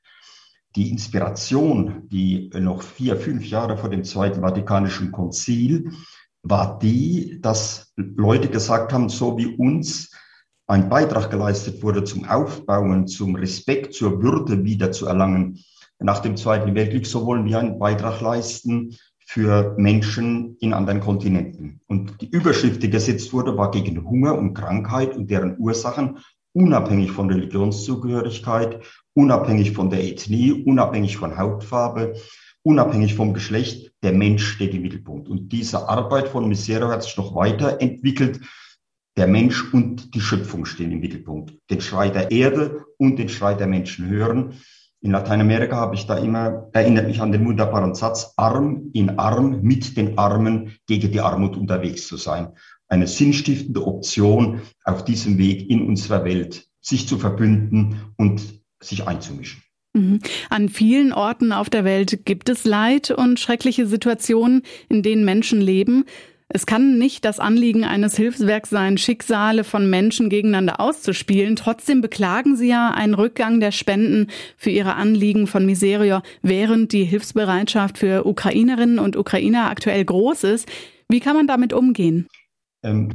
Die 0.75 0.91
Inspiration, 0.91 2.09
die 2.09 2.51
noch 2.59 2.83
vier, 2.83 3.17
fünf 3.17 3.47
Jahre 3.47 3.77
vor 3.77 3.89
dem 3.89 4.03
Zweiten 4.03 4.41
Vatikanischen 4.41 5.13
Konzil 5.13 5.93
war 6.43 6.81
die, 6.81 7.39
dass 7.41 7.93
Leute 7.97 8.49
gesagt 8.49 8.93
haben, 8.93 9.09
so 9.09 9.39
wie 9.39 9.47
uns 9.47 10.12
ein 10.67 10.89
Beitrag 10.89 11.31
geleistet 11.31 11.83
wurde 11.83 12.05
zum 12.05 12.25
Aufbauen, 12.25 13.07
zum 13.07 13.35
Respekt, 13.35 13.95
zur 13.95 14.23
Würde 14.23 14.65
wiederzuerlangen 14.65 15.59
nach 15.99 16.21
dem 16.21 16.37
Zweiten 16.37 16.75
Weltkrieg, 16.75 17.07
so 17.07 17.27
wollen 17.27 17.45
wir 17.45 17.59
einen 17.59 17.79
Beitrag 17.79 18.21
leisten 18.21 18.97
für 19.25 19.75
Menschen 19.79 20.57
in 20.61 20.75
anderen 20.75 21.01
Kontinenten. 21.01 21.81
Und 21.87 22.21
die 22.21 22.29
Überschrift, 22.31 22.83
die 22.83 22.91
gesetzt 22.91 23.33
wurde, 23.33 23.57
war 23.57 23.71
gegen 23.71 24.05
Hunger 24.05 24.37
und 24.37 24.55
Krankheit 24.55 25.17
und 25.17 25.31
deren 25.31 25.57
Ursachen, 25.59 26.19
unabhängig 26.53 27.13
von 27.13 27.31
Religionszugehörigkeit, 27.31 28.83
unabhängig 29.15 29.73
von 29.73 29.91
der 29.91 30.05
Ethnie, 30.05 30.53
unabhängig 30.53 31.17
von 31.17 31.39
Hautfarbe, 31.39 32.15
unabhängig 32.63 33.15
vom 33.15 33.33
Geschlecht. 33.33 33.93
Der 34.03 34.13
Mensch 34.13 34.45
steht 34.45 34.75
im 34.75 34.83
Mittelpunkt. 34.83 35.29
Und 35.29 35.51
diese 35.51 35.89
Arbeit 35.89 36.29
von 36.29 36.49
Misero 36.49 36.89
hat 36.89 37.03
sich 37.03 37.17
noch 37.17 37.35
weiterentwickelt. 37.35 38.41
Der 39.17 39.27
Mensch 39.27 39.73
und 39.73 40.15
die 40.15 40.21
Schöpfung 40.21 40.65
stehen 40.65 40.93
im 40.93 41.01
Mittelpunkt. 41.01 41.53
Den 41.71 41.81
Schrei 41.81 42.09
der 42.09 42.31
Erde 42.31 42.85
und 42.97 43.19
den 43.19 43.29
Schrei 43.29 43.55
der 43.55 43.67
Menschen 43.67 44.09
hören. 44.09 44.55
In 45.03 45.11
Lateinamerika 45.11 45.77
habe 45.77 45.97
ich 45.97 46.07
da 46.07 46.17
immer, 46.17 46.69
erinnert 46.73 47.09
mich 47.09 47.21
an 47.21 47.33
den 47.33 47.45
wunderbaren 47.45 47.95
Satz, 47.95 48.35
Arm 48.37 48.91
in 48.93 49.19
Arm 49.19 49.61
mit 49.61 49.97
den 49.97 50.17
Armen 50.17 50.77
gegen 50.87 51.11
die 51.11 51.21
Armut 51.21 51.57
unterwegs 51.57 52.07
zu 52.07 52.17
sein. 52.17 52.53
Eine 52.89 53.07
sinnstiftende 53.07 53.85
Option 53.87 54.63
auf 54.85 55.05
diesem 55.05 55.39
Weg 55.39 55.69
in 55.69 55.87
unserer 55.87 56.25
Welt, 56.25 56.67
sich 56.81 57.09
zu 57.09 57.19
verbünden 57.19 57.97
und 58.17 58.43
sich 58.81 59.07
einzumischen. 59.07 59.63
Mhm. 59.95 60.21
An 60.49 60.69
vielen 60.69 61.13
Orten 61.13 61.53
auf 61.53 61.69
der 61.69 61.85
Welt 61.85 62.25
gibt 62.25 62.49
es 62.49 62.65
Leid 62.65 63.11
und 63.11 63.41
schreckliche 63.41 63.87
Situationen, 63.87 64.63
in 64.89 65.03
denen 65.03 65.25
Menschen 65.25 65.61
leben. 65.61 66.05
Es 66.55 66.67
kann 66.67 66.99
nicht 66.99 67.25
das 67.25 67.41
Anliegen 67.41 67.83
eines 67.83 68.15
Hilfswerks 68.15 68.69
sein, 68.69 68.99
Schicksale 68.99 69.65
von 69.65 69.89
Menschen 69.89 70.29
gegeneinander 70.29 70.81
auszuspielen. 70.81 71.57
Trotzdem 71.57 72.03
beklagen 72.03 72.57
sie 72.57 72.69
ja 72.69 72.91
einen 72.91 73.15
Rückgang 73.15 73.59
der 73.59 73.73
Spenden 73.73 74.27
für 74.59 74.69
ihre 74.69 74.95
Anliegen 74.95 75.47
von 75.47 75.65
Miserior, 75.65 76.23
während 76.43 76.93
die 76.93 77.05
Hilfsbereitschaft 77.05 77.97
für 77.97 78.27
Ukrainerinnen 78.27 78.99
und 78.99 79.17
Ukrainer 79.17 79.71
aktuell 79.71 80.05
groß 80.05 80.45
ist. 80.45 80.69
Wie 81.09 81.21
kann 81.21 81.37
man 81.37 81.47
damit 81.47 81.73
umgehen? 81.73 82.29
Ähm, 82.83 83.09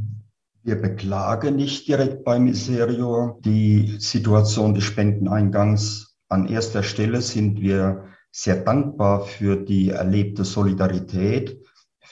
wir 0.63 0.81
beklagen 0.81 1.57
nicht 1.57 1.87
direkt 1.87 2.23
bei 2.23 2.39
Miserior 2.39 3.37
die 3.45 3.97
Situation 3.99 4.73
des 4.73 4.85
Spendeneingangs. 4.85 6.17
An 6.27 6.47
erster 6.47 6.81
Stelle 6.81 7.21
sind 7.21 7.61
wir 7.61 8.05
sehr 8.31 8.63
dankbar 8.63 9.25
für 9.25 9.57
die 9.57 9.89
erlebte 9.89 10.43
Solidarität 10.43 11.66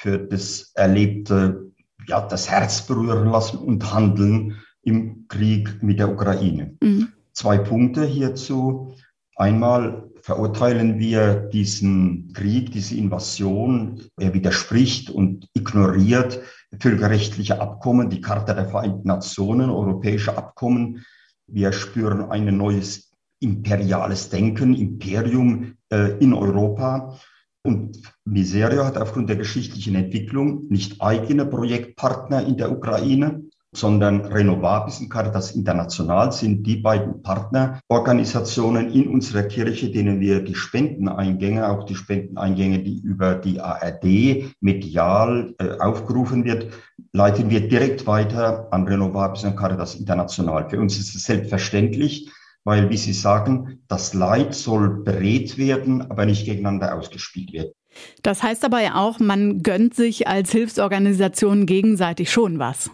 für 0.05 0.19
das 0.19 0.71
erlebte, 0.75 1.71
ja, 2.07 2.21
das 2.21 2.47
Herz 2.47 2.85
berühren 2.85 3.27
lassen 3.27 3.57
und 3.57 3.91
handeln 3.91 4.55
im 4.83 5.27
Krieg 5.27 5.81
mit 5.81 5.97
der 5.97 6.11
Ukraine. 6.11 6.77
Mhm. 6.79 7.07
Zwei 7.33 7.57
Punkte 7.57 8.05
hierzu. 8.05 8.93
Einmal 9.35 10.03
verurteilen 10.21 10.99
wir 10.99 11.49
diesen 11.51 12.31
Krieg, 12.33 12.71
diese 12.71 12.95
Invasion. 12.95 14.03
Er 14.17 14.35
widerspricht 14.35 15.09
und 15.09 15.49
ignoriert 15.53 16.39
völkerrechtliche 16.79 17.59
Abkommen, 17.59 18.11
die 18.11 18.21
Charta 18.21 18.53
der 18.53 18.67
Vereinten 18.67 19.07
Nationen, 19.07 19.71
europäische 19.71 20.37
Abkommen. 20.37 21.03
Wir 21.47 21.71
spüren 21.71 22.29
ein 22.29 22.55
neues 22.55 23.11
imperiales 23.39 24.29
Denken, 24.29 24.75
Imperium 24.75 25.77
äh, 25.89 26.11
in 26.19 26.35
Europa. 26.35 27.17
Und 27.63 27.99
Miserio 28.25 28.83
hat 28.83 28.97
aufgrund 28.97 29.29
der 29.29 29.35
geschichtlichen 29.35 29.93
Entwicklung 29.95 30.65
nicht 30.69 30.99
eigene 30.99 31.45
Projektpartner 31.45 32.45
in 32.45 32.57
der 32.57 32.71
Ukraine, 32.71 33.43
sondern 33.75 34.21
Renovabis 34.21 34.99
und 34.99 35.09
Caritas 35.09 35.51
International 35.51 36.31
sind 36.31 36.65
die 36.65 36.77
beiden 36.77 37.21
Partnerorganisationen 37.21 38.89
in 38.91 39.09
unserer 39.09 39.43
Kirche, 39.43 39.91
denen 39.91 40.19
wir 40.19 40.43
die 40.43 40.55
Spendeneingänge, 40.55 41.69
auch 41.69 41.83
die 41.83 41.95
Spendeneingänge, 41.95 42.79
die 42.79 42.99
über 42.99 43.35
die 43.35 43.59
ARD 43.59 44.55
medial 44.59 45.53
äh, 45.59 45.77
aufgerufen 45.79 46.45
wird, 46.45 46.73
leiten 47.13 47.49
wir 47.49 47.67
direkt 47.67 48.07
weiter 48.07 48.67
an 48.71 48.87
Renovabis 48.87 49.43
und 49.43 49.55
Caritas 49.55 49.95
International. 49.95 50.69
Für 50.69 50.79
uns 50.79 50.97
ist 50.97 51.13
es 51.13 51.25
selbstverständlich, 51.25 52.31
weil, 52.63 52.89
wie 52.89 52.97
Sie 52.97 53.13
sagen, 53.13 53.83
das 53.87 54.13
Leid 54.13 54.55
soll 54.55 55.03
berät 55.03 55.57
werden, 55.57 56.01
aber 56.09 56.25
nicht 56.25 56.45
gegeneinander 56.45 56.95
ausgespielt 56.95 57.53
werden. 57.53 57.73
Das 58.23 58.43
heißt 58.43 58.65
aber 58.65 58.81
ja 58.81 58.95
auch, 58.95 59.19
man 59.19 59.63
gönnt 59.63 59.93
sich 59.93 60.27
als 60.27 60.51
Hilfsorganisation 60.51 61.65
gegenseitig 61.65 62.31
schon 62.31 62.59
was. 62.59 62.91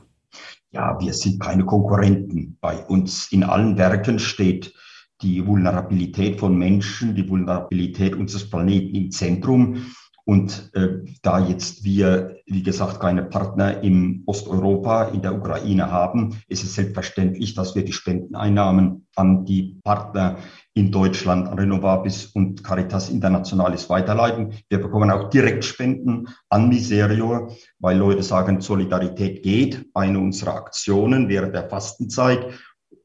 Ja, 0.72 0.98
wir 1.00 1.14
sind 1.14 1.42
keine 1.42 1.66
Konkurrenten. 1.66 2.58
Bei 2.62 2.86
uns 2.86 3.32
in 3.32 3.44
allen 3.44 3.78
Werken 3.78 4.20
steht 4.20 4.74
die 5.22 5.46
Vulnerabilität 5.46 6.40
von 6.40 6.58
Menschen, 6.58 7.14
die 7.14 7.28
Vulnerabilität 7.28 8.16
unseres 8.16 8.50
Planeten 8.50 8.96
im 8.96 9.12
Zentrum. 9.12 9.86
Und 10.24 10.72
äh, 10.74 11.00
da 11.24 11.40
jetzt 11.40 11.84
wir, 11.84 12.38
wie 12.46 12.64
gesagt, 12.64 13.00
keine 13.00 13.24
Partner 13.24 13.84
im 13.84 14.24
Osteuropa, 14.28 15.06
in 15.06 15.22
der 15.22 15.36
Ukraine 15.36 15.92
haben, 15.92 16.38
ist 16.48 16.64
es 16.64 16.76
selbstverständlich, 16.76 17.56
dass 17.56 17.76
wir 17.76 17.84
die 17.84 17.92
Spendeneinnahmen 17.92 19.08
an 19.16 19.46
die 19.46 19.80
Partner 19.84 20.38
in 20.74 20.92
Deutschland, 20.92 21.48
an 21.48 21.60
Renovabis 21.60 22.28
und 22.28 22.64
Caritas 22.64 23.10
Internationalis 23.10 23.90
weiterleiten. 23.90 24.54
Wir 24.70 24.82
bekommen 24.82 25.12
auch 25.12 25.30
Direktspenden 25.30 26.30
an 26.50 26.70
Miserio, 26.70 27.56
weil 27.80 27.98
Leute 27.98 28.24
sagen, 28.24 28.62
Solidarität 28.62 29.44
geht. 29.44 29.86
Eine 29.94 30.20
unserer 30.20 30.56
Aktionen 30.56 31.28
während 31.28 31.56
der 31.56 31.70
Fastenzeit 31.70 32.48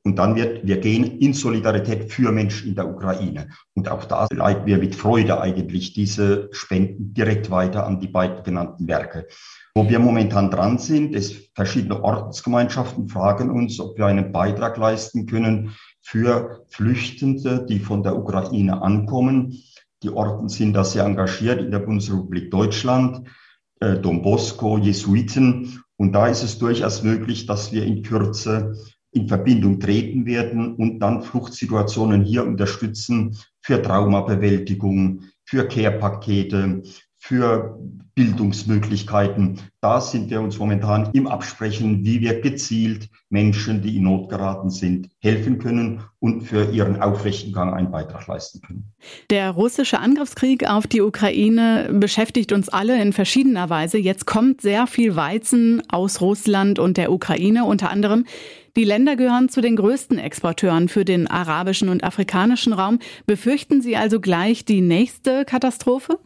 und 0.07 0.21
dann 0.21 0.37
wird, 0.37 0.65
wir 0.65 0.79
gehen 0.79 1.19
in 1.19 1.35
Solidarität 1.35 2.13
für 2.13 2.31
Menschen 2.31 2.69
in 2.69 2.75
der 2.77 2.89
Ukraine. 2.89 3.49
Und 3.75 3.89
auch 3.89 4.05
da 4.05 4.29
leiten 4.33 4.65
wir 4.65 4.79
mit 4.79 4.95
Freude 4.95 5.41
eigentlich 5.41 5.95
diese 5.95 6.49
Spenden 6.53 7.13
direkt 7.13 7.51
weiter 7.51 7.85
an 7.85 7.99
die 7.99 8.07
beiden 8.07 8.45
genannten 8.45 8.87
Werke. 8.87 9.27
Wo 9.75 9.89
wir 9.89 9.99
momentan 9.99 10.53
dran 10.53 10.79
sind, 10.79 11.13
ist 11.13 11.51
verschiedene 11.57 12.05
Ordensgemeinschaften 12.05 13.09
fragen 13.09 13.51
uns, 13.51 13.81
ob 13.81 13.99
wir 13.99 14.07
einen 14.07 14.31
Beitrag 14.31 14.77
leisten 14.77 15.27
können 15.27 15.75
für 16.07 16.65
Flüchtende, 16.69 17.67
die 17.69 17.81
von 17.81 18.05
der 18.05 18.17
Ukraine 18.17 18.81
ankommen. 18.81 19.61
Die 20.05 20.11
Orden 20.11 20.49
sind 20.49 20.73
da 20.75 20.85
sehr 20.85 21.05
engagiert 21.05 21.61
in 21.61 21.73
der 21.73 21.81
Bundesrepublik 21.81 22.49
Deutschland, 22.49 23.27
äh, 23.81 23.99
Don 23.99 24.23
Bosco, 24.23 24.79
Jesuiten. 24.79 25.83
Und 25.97 26.13
da 26.13 26.29
ist 26.29 26.45
es 26.45 26.59
durchaus 26.59 27.03
möglich, 27.03 27.47
dass 27.47 27.73
wir 27.73 27.85
in 27.85 28.05
Kürze 28.05 28.77
in 29.11 29.27
Verbindung 29.27 29.81
treten 29.81 30.27
werden 30.27 30.77
und 30.77 31.01
dann 31.01 31.23
Fluchtsituationen 31.23 32.23
hier 32.23 32.45
unterstützen 32.45 33.37
für 33.61 33.83
Traumabewältigung, 33.83 35.23
für 35.45 35.67
Care-Pakete, 35.67 36.83
für 37.27 37.79
Bildungsmöglichkeiten. 38.15 39.61
Da 39.83 40.01
sind 40.01 40.31
wir 40.31 40.41
uns 40.41 40.59
momentan 40.59 41.11
im 41.13 41.27
Absprechen, 41.27 42.03
wie 42.05 42.21
wir 42.21 42.41
gezielt 42.41 43.11
Menschen, 43.29 43.83
die 43.83 43.97
in 43.97 44.05
Not 44.05 44.31
geraten 44.31 44.71
sind, 44.71 45.11
helfen 45.19 45.59
können 45.59 46.01
und 46.19 46.43
für 46.43 46.71
ihren 46.71 47.03
aufrechten 47.03 47.53
Gang 47.53 47.75
einen 47.75 47.91
Beitrag 47.91 48.27
leisten 48.27 48.63
können. 48.63 48.93
Der 49.29 49.51
russische 49.51 49.99
Angriffskrieg 49.99 50.69
auf 50.69 50.87
die 50.87 51.03
Ukraine 51.03 51.91
beschäftigt 51.93 52.53
uns 52.53 52.71
alle 52.71 53.01
in 53.03 53.13
verschiedener 53.13 53.69
Weise. 53.69 53.99
Jetzt 53.99 54.25
kommt 54.25 54.63
sehr 54.63 54.87
viel 54.87 55.15
Weizen 55.15 55.83
aus 55.91 56.23
Russland 56.23 56.79
und 56.79 56.97
der 56.97 57.13
Ukraine 57.13 57.65
unter 57.65 57.91
anderem. 57.91 58.25
Die 58.77 58.85
Länder 58.85 59.17
gehören 59.17 59.51
zu 59.51 59.61
den 59.61 59.77
größten 59.77 60.19
Exporteuren 60.19 60.89
für 60.89 61.05
den 61.05 61.27
arabischen 61.27 61.89
und 61.89 62.05
afrikanischen 62.05 62.73
Raum. 62.73 62.99
Befürchten 63.27 63.83
Sie 63.83 63.97
also 63.97 64.21
gleich 64.21 64.65
die 64.65 64.81
nächste 64.81 65.45
Katastrophe? 65.45 66.19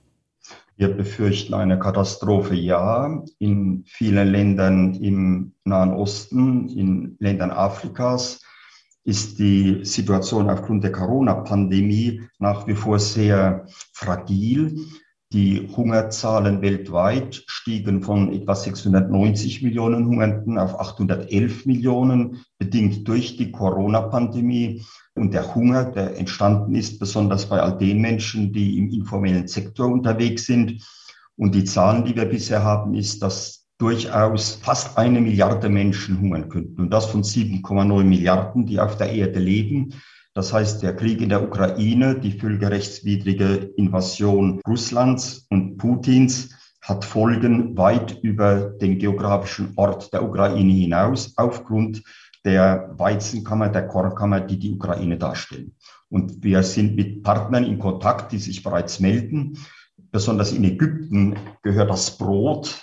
Wir 0.80 0.88
befürchten 0.88 1.52
eine 1.52 1.78
Katastrophe, 1.78 2.54
ja. 2.54 3.22
In 3.38 3.84
vielen 3.86 4.28
Ländern 4.32 4.94
im 4.94 5.52
Nahen 5.64 5.92
Osten, 5.92 6.70
in 6.70 7.16
Ländern 7.18 7.50
Afrikas 7.50 8.42
ist 9.04 9.38
die 9.38 9.84
Situation 9.84 10.48
aufgrund 10.48 10.82
der 10.82 10.92
Corona-Pandemie 10.92 12.22
nach 12.38 12.66
wie 12.66 12.74
vor 12.74 12.98
sehr 12.98 13.66
fragil. 13.92 14.86
Die 15.34 15.68
Hungerzahlen 15.68 16.62
weltweit 16.62 17.44
stiegen 17.46 18.02
von 18.02 18.32
etwa 18.32 18.54
690 18.54 19.62
Millionen 19.62 20.06
Hungernden 20.06 20.56
auf 20.56 20.80
811 20.80 21.66
Millionen, 21.66 22.40
bedingt 22.56 23.06
durch 23.06 23.36
die 23.36 23.52
Corona-Pandemie. 23.52 24.82
Und 25.14 25.34
der 25.34 25.54
Hunger, 25.54 25.84
der 25.84 26.16
entstanden 26.18 26.74
ist, 26.74 26.98
besonders 26.98 27.46
bei 27.46 27.60
all 27.60 27.76
den 27.76 28.00
Menschen, 28.00 28.52
die 28.52 28.78
im 28.78 28.90
informellen 28.90 29.48
Sektor 29.48 29.88
unterwegs 29.88 30.46
sind. 30.46 30.82
Und 31.36 31.54
die 31.54 31.64
Zahlen, 31.64 32.04
die 32.04 32.14
wir 32.14 32.26
bisher 32.26 32.62
haben, 32.62 32.94
ist, 32.94 33.22
dass 33.22 33.66
durchaus 33.78 34.58
fast 34.62 34.96
eine 34.98 35.20
Milliarde 35.20 35.68
Menschen 35.68 36.20
hungern 36.20 36.48
könnten. 36.48 36.82
Und 36.82 36.90
das 36.90 37.06
von 37.06 37.22
7,9 37.22 38.04
Milliarden, 38.04 38.66
die 38.66 38.78
auf 38.78 38.96
der 38.96 39.10
Erde 39.10 39.40
leben. 39.40 39.94
Das 40.34 40.52
heißt, 40.52 40.82
der 40.82 40.94
Krieg 40.94 41.20
in 41.20 41.30
der 41.30 41.42
Ukraine, 41.42 42.18
die 42.18 42.32
völkerrechtswidrige 42.32 43.72
Invasion 43.76 44.60
Russlands 44.68 45.46
und 45.50 45.76
Putins 45.78 46.50
hat 46.82 47.04
Folgen 47.04 47.76
weit 47.76 48.18
über 48.22 48.70
den 48.80 48.98
geografischen 48.98 49.72
Ort 49.76 50.12
der 50.12 50.22
Ukraine 50.22 50.72
hinaus 50.72 51.32
aufgrund 51.36 52.02
der 52.44 52.94
Weizenkammer, 52.96 53.68
der 53.68 53.86
Kornkammer, 53.86 54.40
die 54.40 54.58
die 54.58 54.72
Ukraine 54.72 55.18
darstellen. 55.18 55.74
Und 56.08 56.42
wir 56.42 56.62
sind 56.62 56.96
mit 56.96 57.22
Partnern 57.22 57.64
in 57.64 57.78
Kontakt, 57.78 58.32
die 58.32 58.38
sich 58.38 58.62
bereits 58.62 59.00
melden. 59.00 59.58
Besonders 60.10 60.52
in 60.52 60.64
Ägypten 60.64 61.36
gehört 61.62 61.90
das 61.90 62.16
Brot, 62.16 62.82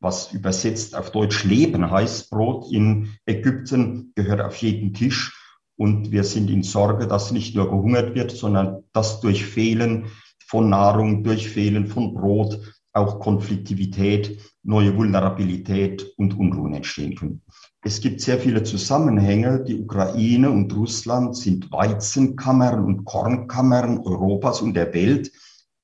was 0.00 0.32
übersetzt 0.32 0.96
auf 0.96 1.10
Deutsch 1.10 1.44
Leben 1.44 1.90
heißt, 1.90 2.30
Brot 2.30 2.70
in 2.72 3.10
Ägypten 3.26 4.12
gehört 4.14 4.40
auf 4.40 4.56
jeden 4.56 4.92
Tisch. 4.92 5.34
Und 5.76 6.10
wir 6.10 6.24
sind 6.24 6.50
in 6.50 6.64
Sorge, 6.64 7.06
dass 7.06 7.30
nicht 7.30 7.54
nur 7.54 7.70
gehungert 7.70 8.14
wird, 8.14 8.32
sondern 8.32 8.82
dass 8.92 9.20
durch 9.20 9.44
Fehlen 9.44 10.06
von 10.46 10.70
Nahrung, 10.70 11.22
durch 11.22 11.48
Fehlen 11.48 11.86
von 11.86 12.14
Brot 12.14 12.58
auch 12.92 13.20
Konfliktivität, 13.20 14.40
neue 14.64 14.96
Vulnerabilität 14.96 16.12
und 16.16 16.36
Unruhen 16.36 16.74
entstehen 16.74 17.14
können. 17.14 17.42
Es 17.82 18.00
gibt 18.00 18.20
sehr 18.20 18.38
viele 18.38 18.64
Zusammenhänge. 18.64 19.62
Die 19.62 19.80
Ukraine 19.80 20.50
und 20.50 20.74
Russland 20.74 21.36
sind 21.36 21.70
Weizenkammern 21.70 22.84
und 22.84 23.04
Kornkammern 23.04 23.98
Europas 23.98 24.60
und 24.60 24.74
der 24.74 24.92
Welt. 24.94 25.30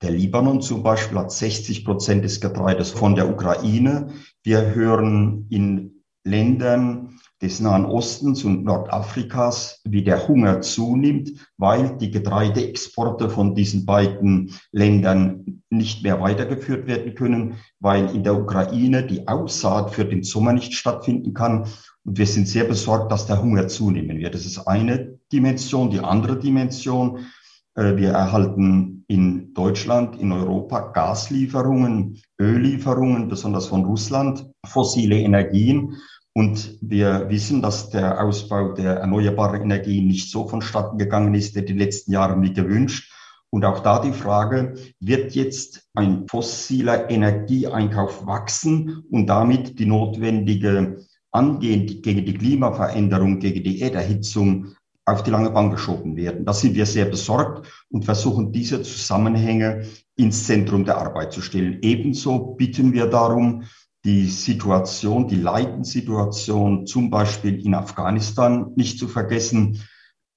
Der 0.02 0.10
Libanon 0.10 0.60
zum 0.60 0.82
Beispiel 0.82 1.18
hat 1.18 1.30
60 1.30 1.84
Prozent 1.84 2.24
des 2.24 2.40
Getreides 2.40 2.90
von 2.90 3.14
der 3.14 3.30
Ukraine. 3.30 4.08
Wir 4.42 4.74
hören 4.74 5.46
in 5.50 6.02
Ländern 6.24 7.13
des 7.44 7.60
Nahen 7.60 7.84
Ostens 7.84 8.42
und 8.42 8.64
Nordafrikas, 8.64 9.82
wie 9.84 10.02
der 10.02 10.26
Hunger 10.26 10.62
zunimmt, 10.62 11.30
weil 11.58 11.98
die 11.98 12.10
Getreideexporte 12.10 13.28
von 13.28 13.54
diesen 13.54 13.84
beiden 13.84 14.54
Ländern 14.72 15.62
nicht 15.68 16.02
mehr 16.02 16.22
weitergeführt 16.22 16.86
werden 16.86 17.14
können, 17.14 17.56
weil 17.80 18.08
in 18.14 18.24
der 18.24 18.34
Ukraine 18.40 19.06
die 19.06 19.28
Aussaat 19.28 19.90
für 19.90 20.06
den 20.06 20.22
Sommer 20.22 20.54
nicht 20.54 20.72
stattfinden 20.72 21.34
kann. 21.34 21.66
Und 22.04 22.18
wir 22.18 22.26
sind 22.26 22.48
sehr 22.48 22.64
besorgt, 22.64 23.12
dass 23.12 23.26
der 23.26 23.42
Hunger 23.42 23.68
zunehmen 23.68 24.16
wird. 24.18 24.34
Das 24.34 24.46
ist 24.46 24.66
eine 24.66 25.18
Dimension. 25.30 25.90
Die 25.90 26.00
andere 26.00 26.38
Dimension, 26.38 27.26
äh, 27.74 27.94
wir 27.96 28.12
erhalten 28.12 29.04
in 29.06 29.52
Deutschland, 29.52 30.18
in 30.18 30.32
Europa 30.32 30.92
Gaslieferungen, 30.92 32.22
Öllieferungen, 32.40 33.28
besonders 33.28 33.66
von 33.66 33.84
Russland, 33.84 34.50
fossile 34.64 35.18
Energien. 35.18 35.94
Und 36.36 36.78
wir 36.80 37.30
wissen, 37.30 37.62
dass 37.62 37.90
der 37.90 38.22
Ausbau 38.22 38.72
der 38.72 38.96
erneuerbaren 38.96 39.62
Energien 39.62 40.08
nicht 40.08 40.30
so 40.30 40.48
vonstatten 40.48 40.98
gegangen 40.98 41.32
ist 41.34 41.56
in 41.56 41.66
den 41.66 41.78
letzten 41.78 42.12
Jahren 42.12 42.42
wie 42.42 42.52
gewünscht. 42.52 43.12
Und 43.50 43.64
auch 43.64 43.78
da 43.78 44.00
die 44.00 44.12
Frage, 44.12 44.74
wird 44.98 45.32
jetzt 45.36 45.88
ein 45.94 46.26
fossiler 46.26 47.08
Energieeinkauf 47.08 48.26
wachsen 48.26 49.04
und 49.12 49.28
damit 49.28 49.78
die 49.78 49.86
notwendige 49.86 51.06
Angehen 51.30 52.02
gegen 52.02 52.24
die 52.24 52.34
Klimaveränderung, 52.34 53.38
gegen 53.38 53.62
die 53.62 53.80
Erderhitzung 53.80 54.74
auf 55.04 55.22
die 55.22 55.30
lange 55.30 55.50
Bank 55.50 55.70
geschoben 55.70 56.16
werden? 56.16 56.44
Da 56.44 56.52
sind 56.52 56.74
wir 56.74 56.86
sehr 56.86 57.04
besorgt 57.04 57.68
und 57.90 58.04
versuchen 58.04 58.50
diese 58.50 58.82
Zusammenhänge 58.82 59.86
ins 60.16 60.46
Zentrum 60.46 60.84
der 60.84 60.98
Arbeit 60.98 61.32
zu 61.32 61.40
stellen. 61.40 61.78
Ebenso 61.82 62.54
bitten 62.56 62.92
wir 62.92 63.06
darum, 63.06 63.62
die 64.04 64.26
Situation, 64.28 65.28
die 65.28 65.36
Leidenssituation 65.36 66.86
zum 66.86 67.10
Beispiel 67.10 67.64
in 67.64 67.74
Afghanistan 67.74 68.72
nicht 68.76 68.98
zu 68.98 69.08
vergessen. 69.08 69.80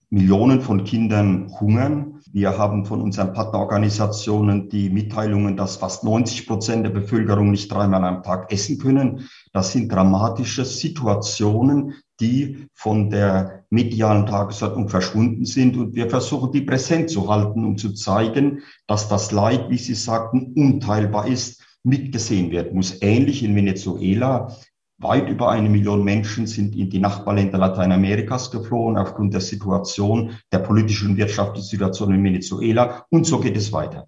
Millionen 0.09 0.61
von 0.61 0.85
Kindern 0.85 1.51
hungern. 1.59 2.21
Wir 2.31 2.57
haben 2.57 2.85
von 2.85 3.01
unseren 3.01 3.33
Partnerorganisationen 3.33 4.69
die 4.69 4.89
Mitteilungen, 4.89 5.57
dass 5.57 5.75
fast 5.75 6.05
90 6.05 6.47
Prozent 6.47 6.85
der 6.85 6.91
Bevölkerung 6.91 7.51
nicht 7.51 7.69
dreimal 7.69 8.05
am 8.05 8.23
Tag 8.23 8.51
essen 8.53 8.77
können. 8.77 9.27
Das 9.51 9.73
sind 9.73 9.91
dramatische 9.91 10.63
Situationen, 10.63 11.95
die 12.21 12.69
von 12.73 13.09
der 13.09 13.65
medialen 13.69 14.25
Tagesordnung 14.25 14.87
verschwunden 14.87 15.43
sind. 15.43 15.75
Und 15.75 15.93
wir 15.93 16.09
versuchen, 16.09 16.53
die 16.53 16.61
präsent 16.61 17.09
zu 17.09 17.29
halten, 17.29 17.65
um 17.65 17.77
zu 17.77 17.93
zeigen, 17.93 18.61
dass 18.87 19.09
das 19.09 19.33
Leid, 19.33 19.69
wie 19.69 19.77
Sie 19.77 19.95
sagten, 19.95 20.53
unteilbar 20.55 21.27
ist 21.27 21.66
mitgesehen 21.87 22.51
werden 22.51 22.75
muss. 22.75 23.01
Ähnlich 23.01 23.43
in 23.43 23.55
Venezuela. 23.55 24.53
Weit 24.99 25.29
über 25.29 25.51
eine 25.51 25.69
Million 25.69 26.03
Menschen 26.03 26.47
sind 26.47 26.75
in 26.75 26.89
die 26.89 26.99
Nachbarländer 26.99 27.57
Lateinamerikas 27.59 28.49
geflohen 28.51 28.97
aufgrund 28.97 29.33
der 29.33 29.41
Situation, 29.41 30.31
der 30.51 30.59
politischen 30.59 31.11
und 31.11 31.17
wirtschaftlichen 31.17 31.67
Situation 31.67 32.13
in 32.13 32.23
Venezuela. 32.23 33.05
Und 33.09 33.25
so 33.25 33.39
geht 33.39 33.55
es 33.55 33.71
weiter. 33.71 34.07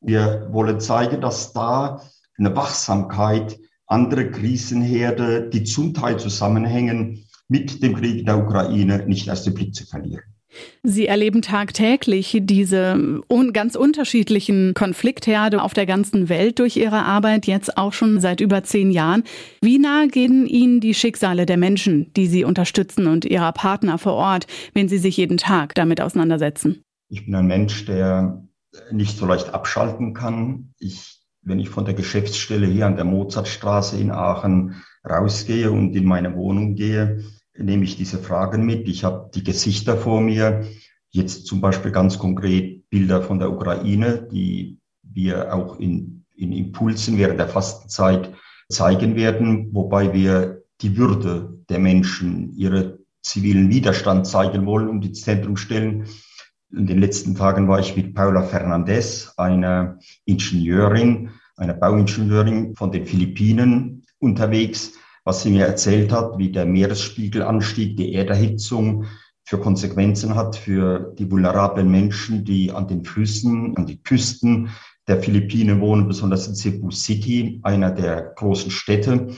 Wir 0.00 0.48
wollen 0.52 0.80
zeigen, 0.80 1.20
dass 1.20 1.52
da 1.52 2.00
eine 2.38 2.54
Wachsamkeit, 2.54 3.58
andere 3.86 4.30
Krisenherde, 4.30 5.48
die 5.48 5.64
zum 5.64 5.92
Teil 5.92 6.18
zusammenhängen 6.18 7.26
mit 7.48 7.82
dem 7.82 7.96
Krieg 7.96 8.20
in 8.20 8.26
der 8.26 8.38
Ukraine, 8.38 9.04
nicht 9.06 9.28
aus 9.30 9.42
dem 9.42 9.54
Blick 9.54 9.74
zu 9.74 9.86
verlieren. 9.86 10.22
Sie 10.82 11.06
erleben 11.06 11.42
tagtäglich 11.42 12.38
diese 12.42 13.20
ganz 13.52 13.74
unterschiedlichen 13.74 14.74
Konfliktherde 14.74 15.62
auf 15.62 15.74
der 15.74 15.86
ganzen 15.86 16.28
Welt 16.28 16.58
durch 16.58 16.76
Ihre 16.76 17.04
Arbeit, 17.04 17.46
jetzt 17.46 17.76
auch 17.76 17.92
schon 17.92 18.20
seit 18.20 18.40
über 18.40 18.62
zehn 18.62 18.90
Jahren. 18.90 19.24
Wie 19.62 19.78
nah 19.78 20.06
gehen 20.06 20.46
Ihnen 20.46 20.80
die 20.80 20.94
Schicksale 20.94 21.46
der 21.46 21.56
Menschen, 21.56 22.12
die 22.14 22.26
Sie 22.26 22.44
unterstützen 22.44 23.06
und 23.06 23.24
Ihrer 23.24 23.52
Partner 23.52 23.98
vor 23.98 24.14
Ort, 24.14 24.46
wenn 24.74 24.88
Sie 24.88 24.98
sich 24.98 25.16
jeden 25.16 25.36
Tag 25.36 25.74
damit 25.74 26.00
auseinandersetzen? 26.00 26.82
Ich 27.08 27.24
bin 27.24 27.34
ein 27.34 27.46
Mensch, 27.46 27.84
der 27.86 28.42
nicht 28.92 29.16
so 29.16 29.26
leicht 29.26 29.54
abschalten 29.54 30.14
kann. 30.14 30.72
Ich, 30.78 31.20
wenn 31.42 31.58
ich 31.58 31.68
von 31.68 31.84
der 31.84 31.94
Geschäftsstelle 31.94 32.66
hier 32.66 32.86
an 32.86 32.96
der 32.96 33.04
Mozartstraße 33.04 33.98
in 33.98 34.10
Aachen 34.10 34.82
rausgehe 35.08 35.70
und 35.70 35.94
in 35.96 36.04
meine 36.04 36.34
Wohnung 36.36 36.74
gehe, 36.74 37.24
nehme 37.58 37.84
ich 37.84 37.96
diese 37.96 38.18
Fragen 38.18 38.64
mit. 38.64 38.88
Ich 38.88 39.04
habe 39.04 39.30
die 39.34 39.44
Gesichter 39.44 39.96
vor 39.96 40.20
mir, 40.20 40.64
jetzt 41.10 41.46
zum 41.46 41.60
Beispiel 41.60 41.90
ganz 41.90 42.18
konkret 42.18 42.88
Bilder 42.90 43.22
von 43.22 43.38
der 43.38 43.50
Ukraine, 43.50 44.28
die 44.30 44.78
wir 45.02 45.54
auch 45.54 45.78
in, 45.78 46.24
in 46.36 46.52
Impulsen 46.52 47.18
während 47.18 47.40
der 47.40 47.48
Fastenzeit 47.48 48.34
zeigen 48.68 49.16
werden, 49.16 49.70
wobei 49.72 50.12
wir 50.12 50.62
die 50.80 50.96
Würde 50.96 51.58
der 51.68 51.78
Menschen, 51.78 52.52
ihre 52.56 52.98
zivilen 53.22 53.70
Widerstand 53.70 54.26
zeigen 54.26 54.64
wollen 54.66 54.88
und 54.88 55.04
ins 55.04 55.22
Zentrum 55.22 55.56
stellen. 55.56 56.06
In 56.70 56.86
den 56.86 56.98
letzten 56.98 57.34
Tagen 57.34 57.66
war 57.68 57.80
ich 57.80 57.96
mit 57.96 58.14
Paula 58.14 58.42
Fernandez, 58.42 59.32
einer 59.36 59.98
Ingenieurin, 60.24 61.30
einer 61.56 61.74
Bauingenieurin 61.74 62.76
von 62.76 62.92
den 62.92 63.06
Philippinen 63.06 64.04
unterwegs, 64.18 64.92
was 65.28 65.42
sie 65.42 65.50
mir 65.50 65.66
erzählt 65.66 66.10
hat, 66.10 66.38
wie 66.38 66.50
der 66.50 66.64
Meeresspiegelanstieg, 66.64 67.98
die 67.98 68.14
Erderhitzung 68.14 69.04
für 69.44 69.58
Konsequenzen 69.58 70.34
hat 70.34 70.56
für 70.56 71.14
die 71.18 71.30
vulnerablen 71.30 71.90
Menschen, 71.90 72.46
die 72.46 72.72
an 72.72 72.88
den 72.88 73.04
Flüssen, 73.04 73.76
an 73.76 73.84
die 73.84 74.02
Küsten 74.02 74.70
der 75.06 75.22
Philippinen 75.22 75.82
wohnen, 75.82 76.08
besonders 76.08 76.48
in 76.48 76.54
Cebu 76.54 76.90
City, 76.90 77.60
einer 77.62 77.90
der 77.90 78.32
großen 78.36 78.70
Städte. 78.70 79.28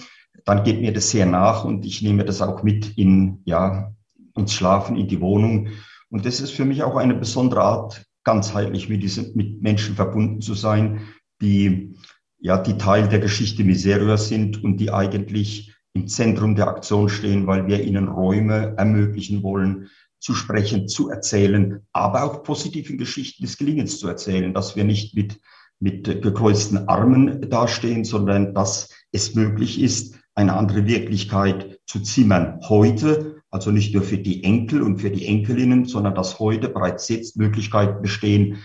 Dann 0.45 0.63
geht 0.63 0.81
mir 0.81 0.93
das 0.93 1.11
sehr 1.11 1.27
nach 1.27 1.65
und 1.65 1.85
ich 1.85 2.03
nehme 2.03 2.25
das 2.25 2.41
auch 2.41 2.63
mit 2.63 2.97
in, 2.97 3.41
ja, 3.45 3.93
ins 4.37 4.53
Schlafen, 4.53 4.97
in 4.97 5.09
die 5.09 5.21
Wohnung. 5.21 5.71
Und 6.09 6.25
das 6.25 6.41
ist 6.41 6.53
für 6.53 6.65
mich 6.65 6.85
auch 6.85 6.95
eine 6.95 7.15
besondere 7.15 7.63
Art, 7.63 8.07
ganzheitlich 8.23 8.89
mit, 8.89 9.03
diesen, 9.03 9.35
mit 9.35 9.61
Menschen 9.61 9.97
verbunden 9.97 10.41
zu 10.41 10.55
sein, 10.55 11.01
die, 11.43 11.97
ja, 12.39 12.59
die 12.59 12.79
Teil 12.79 13.09
der 13.09 13.19
Geschichte 13.19 13.65
Miseria 13.65 14.17
sind 14.17 14.63
und 14.63 14.77
die 14.77 14.93
eigentlich 14.93 15.70
im 15.95 16.07
Zentrum 16.09 16.55
der 16.55 16.69
Aktion 16.69 17.09
stehen, 17.09 17.47
weil 17.47 17.67
wir 17.67 17.83
ihnen 17.83 18.09
Räume 18.09 18.75
ermöglichen 18.77 19.43
wollen, 19.43 19.89
zu 20.21 20.35
sprechen, 20.35 20.87
zu 20.87 21.09
erzählen, 21.09 21.81
aber 21.93 22.25
auch 22.25 22.43
positiven 22.43 22.99
Geschichten 22.99 23.43
des 23.43 23.57
Gelingens 23.57 23.99
zu 23.99 24.07
erzählen, 24.07 24.53
dass 24.53 24.77
wir 24.77 24.85
nicht 24.85 25.15
mit, 25.15 25.41
mit 25.81 26.05
gekreuzten 26.23 26.89
Armen 26.89 27.49
dastehen, 27.49 28.05
sondern 28.05 28.55
dass 28.55 28.91
es 29.13 29.35
möglich 29.35 29.81
ist, 29.81 30.17
eine 30.35 30.57
andere 30.57 30.87
Wirklichkeit 30.87 31.81
zu 31.87 32.01
zimmern. 32.01 32.61
Heute, 32.69 33.43
also 33.51 33.71
nicht 33.71 33.95
nur 33.95 34.03
für 34.03 34.19
die 34.19 34.45
Enkel 34.45 34.83
und 34.83 34.99
für 34.99 35.11
die 35.11 35.27
Enkelinnen, 35.27 35.87
sondern 35.87 36.15
dass 36.15 36.39
heute 36.39 36.69
bereits 36.69 37.09
jetzt 37.09 37.37
Möglichkeiten 37.37 38.01
bestehen, 38.03 38.59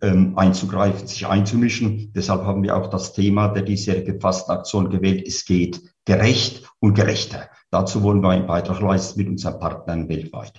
ähm, 0.00 0.38
einzugreifen, 0.38 1.08
sich 1.08 1.26
einzumischen. 1.26 2.12
Deshalb 2.14 2.42
haben 2.42 2.62
wir 2.62 2.76
auch 2.76 2.88
das 2.88 3.14
Thema 3.14 3.48
der 3.48 3.62
diesjährigen 3.62 4.20
Fastenaktion 4.20 4.90
gewählt. 4.90 5.26
Es 5.26 5.44
geht 5.44 5.80
gerecht 6.08 6.62
und 6.80 6.94
gerechter. 6.94 7.50
Dazu 7.70 8.02
wollen 8.02 8.22
wir 8.22 8.30
einen 8.30 8.46
Beitrag 8.46 8.80
leisten 8.80 9.20
mit 9.20 9.28
unseren 9.28 9.60
Partnern 9.60 10.08
weltweit. 10.08 10.54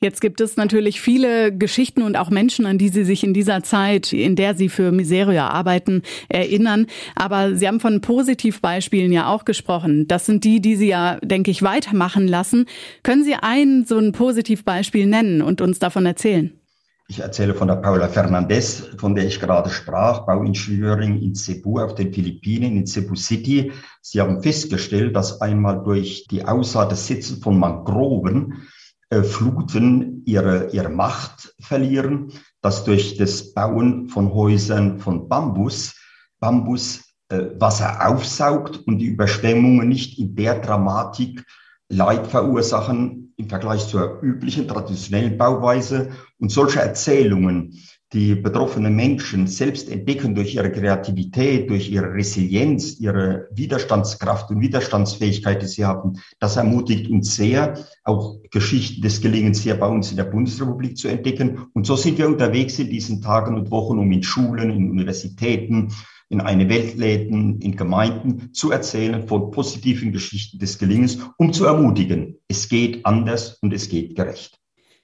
Jetzt 0.00 0.22
gibt 0.22 0.40
es 0.40 0.56
natürlich 0.56 1.02
viele 1.02 1.54
Geschichten 1.54 2.00
und 2.00 2.16
auch 2.16 2.30
Menschen, 2.30 2.64
an 2.64 2.78
die 2.78 2.88
Sie 2.88 3.04
sich 3.04 3.22
in 3.22 3.34
dieser 3.34 3.62
Zeit, 3.62 4.14
in 4.14 4.34
der 4.34 4.54
Sie 4.54 4.70
für 4.70 4.90
Miseria 4.92 5.48
arbeiten, 5.48 6.00
erinnern. 6.30 6.86
Aber 7.14 7.54
Sie 7.54 7.68
haben 7.68 7.78
von 7.78 8.00
Positivbeispielen 8.00 9.12
ja 9.12 9.28
auch 9.28 9.44
gesprochen. 9.44 10.08
Das 10.08 10.24
sind 10.24 10.44
die, 10.44 10.60
die 10.62 10.76
Sie 10.76 10.88
ja, 10.88 11.18
denke 11.20 11.50
ich, 11.50 11.62
weitermachen 11.62 12.26
lassen. 12.26 12.64
Können 13.02 13.22
Sie 13.22 13.34
ein 13.34 13.84
so 13.84 13.98
ein 13.98 14.12
Positivbeispiel 14.12 15.06
nennen 15.06 15.42
und 15.42 15.60
uns 15.60 15.78
davon 15.78 16.06
erzählen? 16.06 16.58
Ich 17.08 17.20
erzähle 17.20 17.54
von 17.54 17.68
der 17.68 17.76
Paula 17.76 18.08
Fernandez, 18.08 18.88
von 18.98 19.14
der 19.14 19.26
ich 19.26 19.38
gerade 19.38 19.70
sprach, 19.70 20.26
Bauingenieurin 20.26 21.22
in 21.22 21.36
Cebu 21.36 21.78
auf 21.78 21.94
den 21.94 22.12
Philippinen, 22.12 22.76
in 22.76 22.86
Cebu 22.86 23.14
City. 23.14 23.70
Sie 24.02 24.20
haben 24.20 24.42
festgestellt, 24.42 25.14
dass 25.14 25.40
einmal 25.40 25.84
durch 25.84 26.26
die 26.28 26.44
Aussaat 26.44 26.90
des 26.90 27.06
Sitzen 27.06 27.40
von 27.40 27.60
Mangroven 27.60 28.66
äh, 29.10 29.22
Fluten 29.22 30.22
ihre, 30.26 30.70
ihre 30.72 30.88
Macht 30.88 31.54
verlieren, 31.60 32.32
dass 32.60 32.82
durch 32.82 33.16
das 33.16 33.54
Bauen 33.54 34.08
von 34.08 34.34
Häusern 34.34 34.98
von 34.98 35.28
Bambus, 35.28 35.94
Bambus 36.40 37.04
äh, 37.28 37.44
Wasser 37.60 38.04
aufsaugt 38.08 38.78
und 38.84 38.98
die 38.98 39.06
Überschwemmungen 39.06 39.88
nicht 39.88 40.18
in 40.18 40.34
der 40.34 40.58
Dramatik 40.58 41.44
Leid 41.88 42.26
verursachen 42.26 43.26
im 43.36 43.48
Vergleich 43.48 43.86
zur 43.86 44.20
üblichen 44.22 44.66
traditionellen 44.66 45.36
Bauweise. 45.36 46.10
Und 46.38 46.50
solche 46.50 46.80
Erzählungen, 46.80 47.78
die 48.12 48.34
betroffenen 48.34 48.94
Menschen 48.94 49.46
selbst 49.46 49.90
entdecken 49.90 50.34
durch 50.34 50.54
ihre 50.54 50.70
Kreativität, 50.70 51.68
durch 51.68 51.90
ihre 51.90 52.12
Resilienz, 52.14 52.98
ihre 53.00 53.48
Widerstandskraft 53.52 54.50
und 54.50 54.60
Widerstandsfähigkeit, 54.60 55.60
die 55.60 55.66
sie 55.66 55.84
haben, 55.84 56.20
das 56.38 56.56
ermutigt 56.56 57.10
uns 57.10 57.34
sehr, 57.34 57.74
auch 58.04 58.38
Geschichten 58.50 59.02
des 59.02 59.20
Gelingens 59.20 59.60
hier 59.60 59.74
bei 59.74 59.88
uns 59.88 60.10
in 60.10 60.16
der 60.16 60.24
Bundesrepublik 60.24 60.96
zu 60.96 61.08
entdecken. 61.08 61.66
Und 61.72 61.86
so 61.86 61.96
sind 61.96 62.18
wir 62.18 62.28
unterwegs 62.28 62.78
in 62.78 62.90
diesen 62.90 63.22
Tagen 63.22 63.56
und 63.56 63.70
Wochen, 63.70 63.98
um 63.98 64.10
in 64.12 64.22
Schulen, 64.22 64.70
in 64.70 64.90
Universitäten, 64.90 65.92
in 66.28 66.40
eine 66.40 66.68
Welt 66.68 66.96
läden, 66.96 67.60
in 67.60 67.76
Gemeinden 67.76 68.52
zu 68.52 68.72
erzählen 68.72 69.26
von 69.28 69.50
positiven 69.50 70.12
Geschichten 70.12 70.58
des 70.58 70.78
Gelingens, 70.78 71.18
um 71.36 71.52
zu 71.52 71.64
ermutigen, 71.64 72.38
es 72.48 72.68
geht 72.68 73.04
anders 73.06 73.58
und 73.62 73.72
es 73.72 73.88
geht 73.88 74.16
gerecht. 74.16 74.58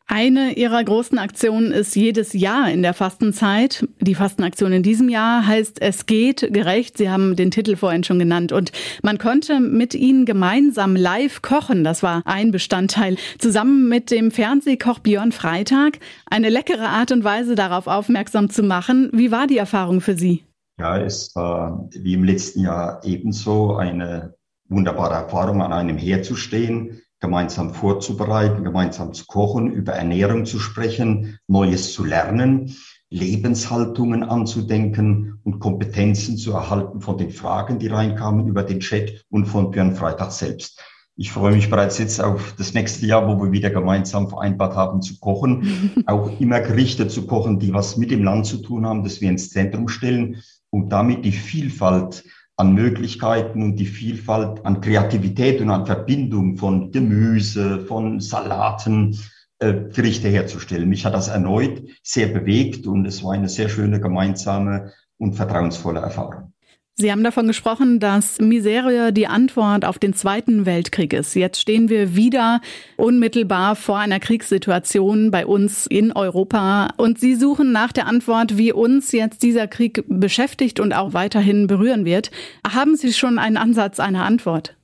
Eine 0.07 0.55
ihrer 0.55 0.83
großen 0.83 1.19
Aktionen 1.19 1.73
ist 1.73 1.95
jedes 1.97 2.33
Jahr 2.33 2.71
in 2.71 2.83
der 2.83 2.93
Fastenzeit. 2.93 3.87
Die 4.01 4.15
Fastenaktion 4.15 4.73
in 4.73 4.83
diesem 4.83 5.09
Jahr 5.09 5.47
heißt 5.47 5.81
Es 5.81 6.07
geht 6.07 6.53
gerecht. 6.53 6.99
Sie 6.99 7.09
haben 7.09 7.37
den 7.37 7.51
Titel 7.51 7.77
vorhin 7.77 8.05
schon 8.05 8.19
genannt. 8.19 8.53
Und 8.53 8.73
man 9.03 9.19
konnte 9.19 9.61
mit 9.61 9.95
ihnen 9.95 10.27
gemeinsam 10.27 10.97
live 10.97 11.41
kochen. 11.41 11.85
Das 11.85 12.03
war 12.03 12.23
ein 12.27 12.51
Bestandteil. 12.51 13.17
Zusammen 13.39 13.89
mit 13.89 14.11
dem 14.11 14.33
Fernsehkoch 14.33 14.99
Björn 14.99 15.33
Freitag. 15.33 15.99
Eine 16.27 16.51
leckere 16.51 16.89
Art 16.89 17.13
und 17.13 17.25
Weise, 17.25 17.55
darauf 17.55 17.87
aufmerksam 17.87 18.51
zu 18.51 18.63
machen. 18.63 19.09
Wie 19.15 19.31
war 19.31 19.47
die 19.47 19.57
Erfahrung 19.57 20.01
für 20.01 20.19
Sie? 20.19 20.43
Ja, 20.79 20.99
es 20.99 21.35
war 21.37 21.89
wie 21.91 22.15
im 22.15 22.25
letzten 22.25 22.61
Jahr 22.61 23.01
ebenso 23.05 23.77
eine 23.77 24.35
wunderbare 24.69 25.15
Erfahrung, 25.15 25.63
an 25.63 25.73
einem 25.73 25.99
herzustehen, 25.99 27.03
gemeinsam 27.21 27.73
vorzubereiten, 27.73 28.65
gemeinsam 28.65 29.13
zu 29.13 29.27
kochen, 29.27 29.71
über 29.71 29.93
Ernährung 29.93 30.45
zu 30.45 30.59
sprechen, 30.59 31.39
Neues 31.47 31.93
zu 31.93 32.05
lernen, 32.05 32.75
Lebenshaltungen 33.11 34.25
anzudenken 34.25 35.39
und 35.45 35.61
Kompetenzen 35.61 36.37
zu 36.37 36.53
erhalten 36.53 37.01
von 37.01 37.19
den 37.19 37.31
Fragen, 37.31 37.79
die 37.79 37.89
reinkamen 37.89 38.49
über 38.49 38.63
den 38.63 38.81
Chat 38.81 39.25
und 39.29 39.45
von 39.45 39.71
Björn 39.71 39.95
Freitag 39.95 40.33
selbst. 40.33 40.83
Ich 41.15 41.31
freue 41.31 41.55
mich 41.55 41.69
bereits 41.69 41.99
jetzt 41.99 42.23
auf 42.23 42.55
das 42.57 42.73
nächste 42.73 43.05
Jahr, 43.05 43.29
wo 43.29 43.41
wir 43.41 43.53
wieder 43.53 43.69
gemeinsam 43.69 44.31
vereinbart 44.31 44.75
haben 44.75 45.03
zu 45.03 45.21
kochen, 45.21 45.93
auch 46.07 46.41
immer 46.41 46.61
Gerichte 46.61 47.07
zu 47.07 47.27
kochen, 47.27 47.59
die 47.59 47.75
was 47.75 47.99
mit 47.99 48.11
dem 48.11 48.25
Land 48.25 48.47
zu 48.47 48.57
tun 48.57 48.87
haben, 48.87 49.05
dass 49.05 49.21
wir 49.21 49.29
ins 49.29 49.51
Zentrum 49.51 49.89
stellen 49.89 50.43
und 50.73 50.89
damit 50.91 51.25
die 51.25 51.33
Vielfalt 51.33 52.25
an 52.57 52.75
Möglichkeiten 52.75 53.63
und 53.63 53.77
die 53.77 53.87
Vielfalt 53.87 54.65
an 54.65 54.81
Kreativität 54.81 55.61
und 55.61 55.71
an 55.71 55.87
Verbindung 55.87 56.57
von 56.57 56.91
Gemüse, 56.91 57.81
von 57.81 58.21
Salaten, 58.21 59.19
äh, 59.59 59.75
Gerichte 59.93 60.29
herzustellen. 60.29 60.89
Mich 60.89 61.05
hat 61.05 61.15
das 61.15 61.29
erneut 61.29 61.83
sehr 62.03 62.29
bewegt 62.29 62.87
und 62.87 63.07
es 63.07 63.23
war 63.23 63.33
eine 63.33 63.49
sehr 63.49 63.69
schöne 63.69 64.01
gemeinsame 64.01 64.93
und 65.19 65.35
vertrauensvolle 65.35 66.01
Erfahrung. 66.01 66.52
Sie 66.95 67.11
haben 67.11 67.25
davon 67.25 67.47
gesprochen, 67.47 68.01
dass 68.01 68.39
Miserie 68.39 69.15
die 69.15 69.27
Antwort 69.27 69.87
auf 69.87 69.99
den 69.99 70.13
Zweiten 70.13 70.67
Weltkrieg 70.67 71.15
ist. 71.15 71.35
Jetzt 71.35 71.59
stehen 71.59 71.89
wir 71.89 72.15
wieder 72.15 72.61
unmittelbar 72.99 73.77
vor 73.77 73.99
einer 73.99 74.21
Kriegssituation 74.21 75.31
bei 75.31 75.47
uns 75.47 75.87
in 75.87 76.13
Europa. 76.13 76.91
Und 76.99 77.19
Sie 77.19 77.35
suchen 77.35 77.73
nach 77.73 77.93
der 77.93 78.07
Antwort, 78.07 78.59
wie 78.59 78.75
uns 78.75 79.11
jetzt 79.13 79.43
dieser 79.43 79.69
Krieg 79.69 80.05
beschäftigt 80.07 80.81
und 80.81 80.93
auch 80.93 81.15
weiterhin 81.15 81.67
berühren 81.67 82.05
wird. 82.05 82.31
Haben 82.67 82.97
Sie 82.97 83.15
schon 83.15 83.39
einen 83.39 83.57
Ansatz 83.57 83.99
einer 83.99 84.25
Antwort? 84.25 84.77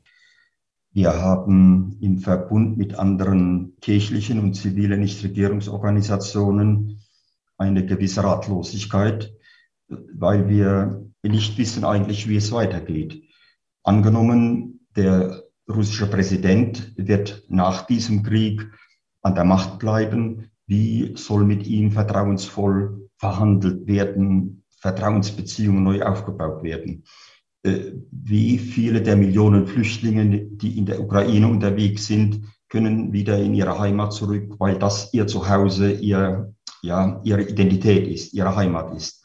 Wir 0.92 1.12
haben 1.12 1.98
im 2.00 2.20
Verbund 2.20 2.78
mit 2.78 2.98
anderen 2.98 3.76
kirchlichen 3.82 4.40
und 4.40 4.54
zivilen 4.54 5.00
Nichtregierungsorganisationen 5.00 7.02
eine 7.58 7.84
gewisse 7.84 8.24
Ratlosigkeit, 8.24 9.34
weil 9.88 10.48
wir 10.48 11.07
nicht 11.22 11.58
wissen 11.58 11.84
eigentlich, 11.84 12.28
wie 12.28 12.36
es 12.36 12.52
weitergeht. 12.52 13.22
Angenommen, 13.82 14.86
der 14.96 15.42
russische 15.68 16.06
Präsident 16.06 16.92
wird 16.96 17.44
nach 17.48 17.86
diesem 17.86 18.22
Krieg 18.22 18.66
an 19.22 19.34
der 19.34 19.44
Macht 19.44 19.78
bleiben. 19.78 20.50
Wie 20.66 21.14
soll 21.16 21.44
mit 21.44 21.66
ihm 21.66 21.92
vertrauensvoll 21.92 23.08
verhandelt 23.16 23.86
werden, 23.86 24.64
Vertrauensbeziehungen 24.80 25.82
neu 25.82 26.02
aufgebaut 26.02 26.62
werden? 26.62 27.04
Äh, 27.62 27.92
wie 28.10 28.58
viele 28.58 29.02
der 29.02 29.16
Millionen 29.16 29.66
Flüchtlinge, 29.66 30.44
die 30.44 30.78
in 30.78 30.86
der 30.86 31.00
Ukraine 31.00 31.48
unterwegs 31.48 32.06
sind, 32.06 32.44
können 32.68 33.12
wieder 33.12 33.38
in 33.38 33.54
ihre 33.54 33.78
Heimat 33.78 34.12
zurück, 34.12 34.54
weil 34.58 34.78
das 34.78 35.12
ihr 35.14 35.26
Zuhause, 35.26 35.90
ihr, 35.92 36.54
ja, 36.82 37.20
ihre 37.24 37.42
Identität 37.42 38.06
ist, 38.06 38.34
ihre 38.34 38.54
Heimat 38.54 38.94
ist 38.94 39.17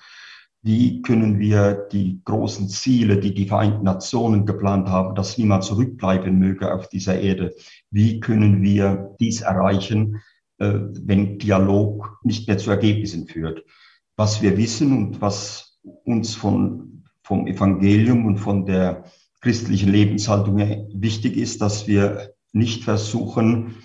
wie 0.63 1.02
können 1.02 1.39
wir 1.39 1.73
die 1.91 2.21
großen 2.23 2.69
Ziele, 2.69 3.17
die 3.19 3.34
die 3.34 3.47
Vereinten 3.47 3.84
Nationen 3.84 4.45
geplant 4.45 4.88
haben, 4.88 5.13
dass 5.13 5.38
niemand 5.38 5.65
zurückbleiben 5.65 6.39
möge 6.39 6.73
auf 6.73 6.88
dieser 6.88 7.19
Erde, 7.19 7.54
wie 7.91 8.21
können 8.21 8.62
wir 8.62 9.13
dies 9.19 9.41
erreichen, 9.41 10.21
äh, 10.60 10.80
wenn 11.04 11.38
Dialog 11.38 12.17
nicht 12.23 12.47
mehr 12.47 12.58
zu 12.58 12.71
Ergebnissen 12.71 13.28
führt. 13.28 13.65
Was 14.15 14.41
wir 14.41 14.58
wissen 14.58 14.95
und 14.95 15.21
was 15.21 15.82
uns 16.06 16.34
von, 16.34 17.04
vom 17.23 17.45
Evangelium 17.45 18.26
und 18.26 18.38
von 18.38 18.65
der 18.65 19.04
christlichen 19.41 19.89
Lebenshaltung 19.91 20.58
wichtig 20.93 21.36
ist, 21.36 21.62
dass 21.62 21.88
wir 21.88 22.34
nicht 22.54 22.86
versuchen, 22.86 23.76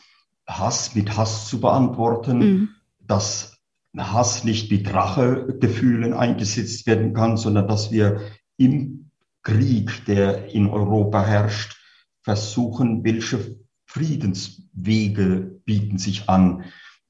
Hass 0.47 0.95
mit 0.95 1.17
Hass 1.17 1.49
zu 1.49 1.61
beantworten, 1.61 2.39
mhm. 2.39 2.69
dass 3.01 3.58
Hass 3.97 4.45
nicht 4.45 4.71
mit 4.71 4.93
Rachegefühlen 4.93 6.13
eingesetzt 6.13 6.87
werden 6.87 7.15
kann, 7.15 7.37
sondern 7.37 7.69
dass 7.69 7.91
wir 7.91 8.21
im 8.57 9.11
Krieg, 9.43 10.05
der 10.07 10.53
in 10.55 10.69
Europa 10.69 11.25
herrscht, 11.25 11.77
versuchen, 12.23 13.05
welche 13.05 13.57
Friedenswege 13.87 15.61
bieten 15.65 15.99
sich 15.99 16.29
an, 16.29 16.65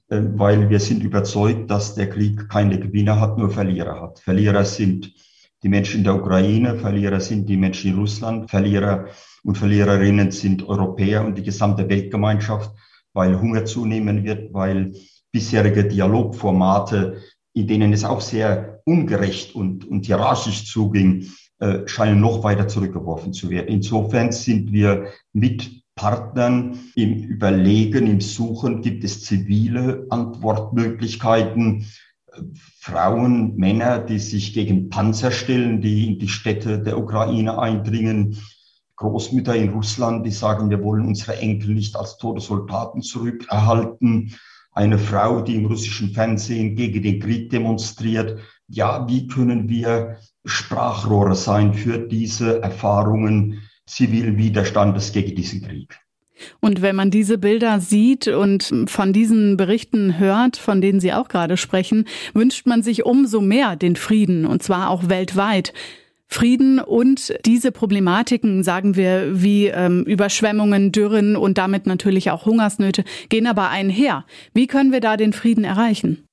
äh, 0.09 0.21
weil 0.23 0.71
wir 0.71 0.79
sind 0.79 1.03
überzeugt, 1.03 1.71
dass 1.71 1.95
der 1.95 2.09
Krieg 2.09 2.49
keine 2.49 2.79
Gewinner 2.79 3.21
hat, 3.21 3.38
nur 3.38 3.51
Verlierer 3.51 4.01
hat. 4.01 4.21
Verlierer 4.21 4.64
sind 4.64 5.12
die 5.64 5.69
Menschen 5.69 5.99
in 5.99 6.05
der 6.05 6.14
Ukraine, 6.14 6.79
Verlierer 6.79 7.21
sind 7.21 7.49
die 7.49 7.57
Menschen 7.57 7.91
in 7.91 7.99
Russland, 7.99 8.49
Verlierer 8.49 9.07
und 9.43 9.59
Verliererinnen 9.59 10.31
sind 10.31 10.69
Europäer 10.69 11.25
und 11.25 11.37
die 11.37 11.43
gesamte 11.43 11.88
Weltgemeinschaft, 11.88 12.71
weil 13.12 13.41
Hunger 13.41 13.64
zunehmen 13.64 14.23
wird, 14.23 14.53
weil 14.55 14.95
bisherige 15.33 15.85
Dialogformate, 15.85 17.23
in 17.55 17.67
denen 17.67 17.93
es 17.93 18.05
auch 18.05 18.21
sehr 18.21 18.81
ungerecht 18.85 19.55
und, 19.55 19.85
und 19.87 20.07
hierarchisch 20.07 20.71
zuging, 20.71 21.31
äh, 21.59 21.87
scheinen 21.87 22.21
noch 22.21 22.45
weiter 22.45 22.69
zurückgeworfen 22.69 23.33
zu 23.33 23.51
werden. 23.51 23.69
Insofern 23.69 24.33
sind 24.33 24.73
wir 24.73 25.09
mit 25.33 25.83
Partnern 25.97 26.79
im 26.95 27.25
Überlegen, 27.25 28.07
im 28.07 28.21
Suchen, 28.21 28.83
gibt 28.83 29.03
es 29.03 29.25
zivile 29.25 30.07
Antwortmöglichkeiten, 30.11 31.87
Frauen, 32.79 33.57
Männer, 33.57 33.99
die 33.99 34.21
sich 34.21 34.55
gegen 34.55 34.91
Panzer 34.91 35.33
stellen, 35.33 35.81
die 35.81 36.07
in 36.07 36.19
die 36.21 36.29
Städte 36.29 36.79
der 36.81 36.97
Ukraine 36.97 37.59
eindringen, 37.59 38.38
Großmütter 38.95 39.57
in 39.57 39.71
Russland, 39.71 40.25
die 40.25 40.31
sagen, 40.31 40.71
wir 40.71 40.83
wollen 40.83 41.07
unsere 41.07 41.38
Enkel 41.38 41.75
nicht 41.75 41.97
als 41.97 42.17
Todessoldaten 42.19 43.03
zurückerhalten 43.03 44.35
eine 44.79 44.97
Frau, 44.99 45.41
die 45.41 45.57
im 45.57 45.67
russischen 45.67 46.11
Fernsehen 46.11 46.77
gegen 46.77 47.03
den 47.03 47.19
Krieg 47.19 47.51
demonstriert, 47.51 48.38
ja, 48.69 49.09
wie 49.09 49.27
können 49.27 49.69
wir 49.69 50.19
Sprachrohre 50.45 51.35
sein 51.35 51.75
für 51.75 51.99
diese 51.99 52.62
Erfahrungen 52.62 53.61
zivilen 53.87 54.38
Widerstandes 54.38 55.12
gegen 55.12 55.35
diesen 55.35 55.62
Krieg. 55.62 55.99
Und 56.61 56.81
wenn 56.81 56.95
man 56.95 57.11
diese 57.11 57.38
Bilder 57.38 57.81
sieht 57.81 58.29
und 58.29 58.73
von 58.87 59.12
diesen 59.12 59.57
Berichten 59.57 60.21
hört, 60.21 60.57
von 60.57 60.81
denen 60.81 61.01
Sie 61.01 61.12
auch 61.12 61.27
gerade 61.27 61.57
sprechen, 61.57 62.05
wünscht 62.33 62.64
man 62.67 62.85
sich 62.85 63.05
umso 63.05 63.41
mehr 63.41 63.75
den 63.75 63.97
Frieden, 63.97 64.47
und 64.47 64.62
zwar 64.62 64.91
auch 64.91 65.09
weltweit. 65.09 65.73
Frieden 66.31 66.79
und 66.79 67.35
diese 67.47 67.73
Problematiken, 67.73 68.62
sagen 68.62 68.97
wir, 68.97 69.43
wie 69.43 69.69
ähm, 69.69 70.05
Überschwemmungen, 70.05 70.93
Dürren 70.93 71.37
und 71.37 71.57
damit 71.57 71.87
natürlich 71.87 72.31
auch 72.31 72.45
Hungersnöte, 72.45 73.05
gehen 73.31 73.47
aber 73.47 73.71
einher. 73.71 74.27
Wie 74.53 74.67
können 74.67 74.93
wir 74.93 75.01
da 75.01 75.17
den 75.17 75.33
Frieden 75.33 75.64
erreichen? 75.64 76.27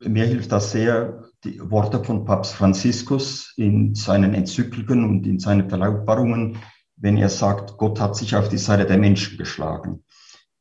Mir 0.00 0.26
hilft 0.26 0.50
das 0.50 0.72
sehr, 0.72 1.24
die 1.44 1.60
Worte 1.70 2.02
von 2.02 2.24
Papst 2.24 2.54
Franziskus 2.54 3.54
in 3.56 3.94
seinen 3.94 4.34
Enzykliken 4.34 5.04
und 5.04 5.26
in 5.26 5.38
seinen 5.38 5.68
Verlautbarungen, 5.68 6.58
wenn 6.96 7.16
er 7.16 7.28
sagt, 7.28 7.78
Gott 7.78 8.00
hat 8.00 8.16
sich 8.16 8.34
auf 8.34 8.48
die 8.48 8.58
Seite 8.58 8.86
der 8.86 8.98
Menschen 8.98 9.38
geschlagen. 9.38 10.04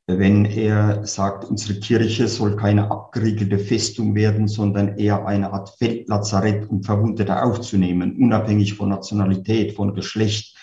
Wenn 0.09 0.45
er 0.45 1.05
sagt, 1.05 1.43
unsere 1.43 1.81
Kirche 1.81 2.29
soll 2.29 2.55
keine 2.55 2.89
abgeriegelte 2.89 3.59
Festung 3.59 4.15
werden, 4.15 4.47
sondern 4.47 4.97
eher 4.97 5.27
eine 5.27 5.51
Art 5.51 5.75
Feldlazarett, 5.77 6.69
um 6.69 6.81
Verwundete 6.81 7.43
aufzunehmen, 7.43 8.15
unabhängig 8.15 8.75
von 8.75 8.87
Nationalität, 8.87 9.73
von 9.73 9.93
Geschlecht, 9.93 10.55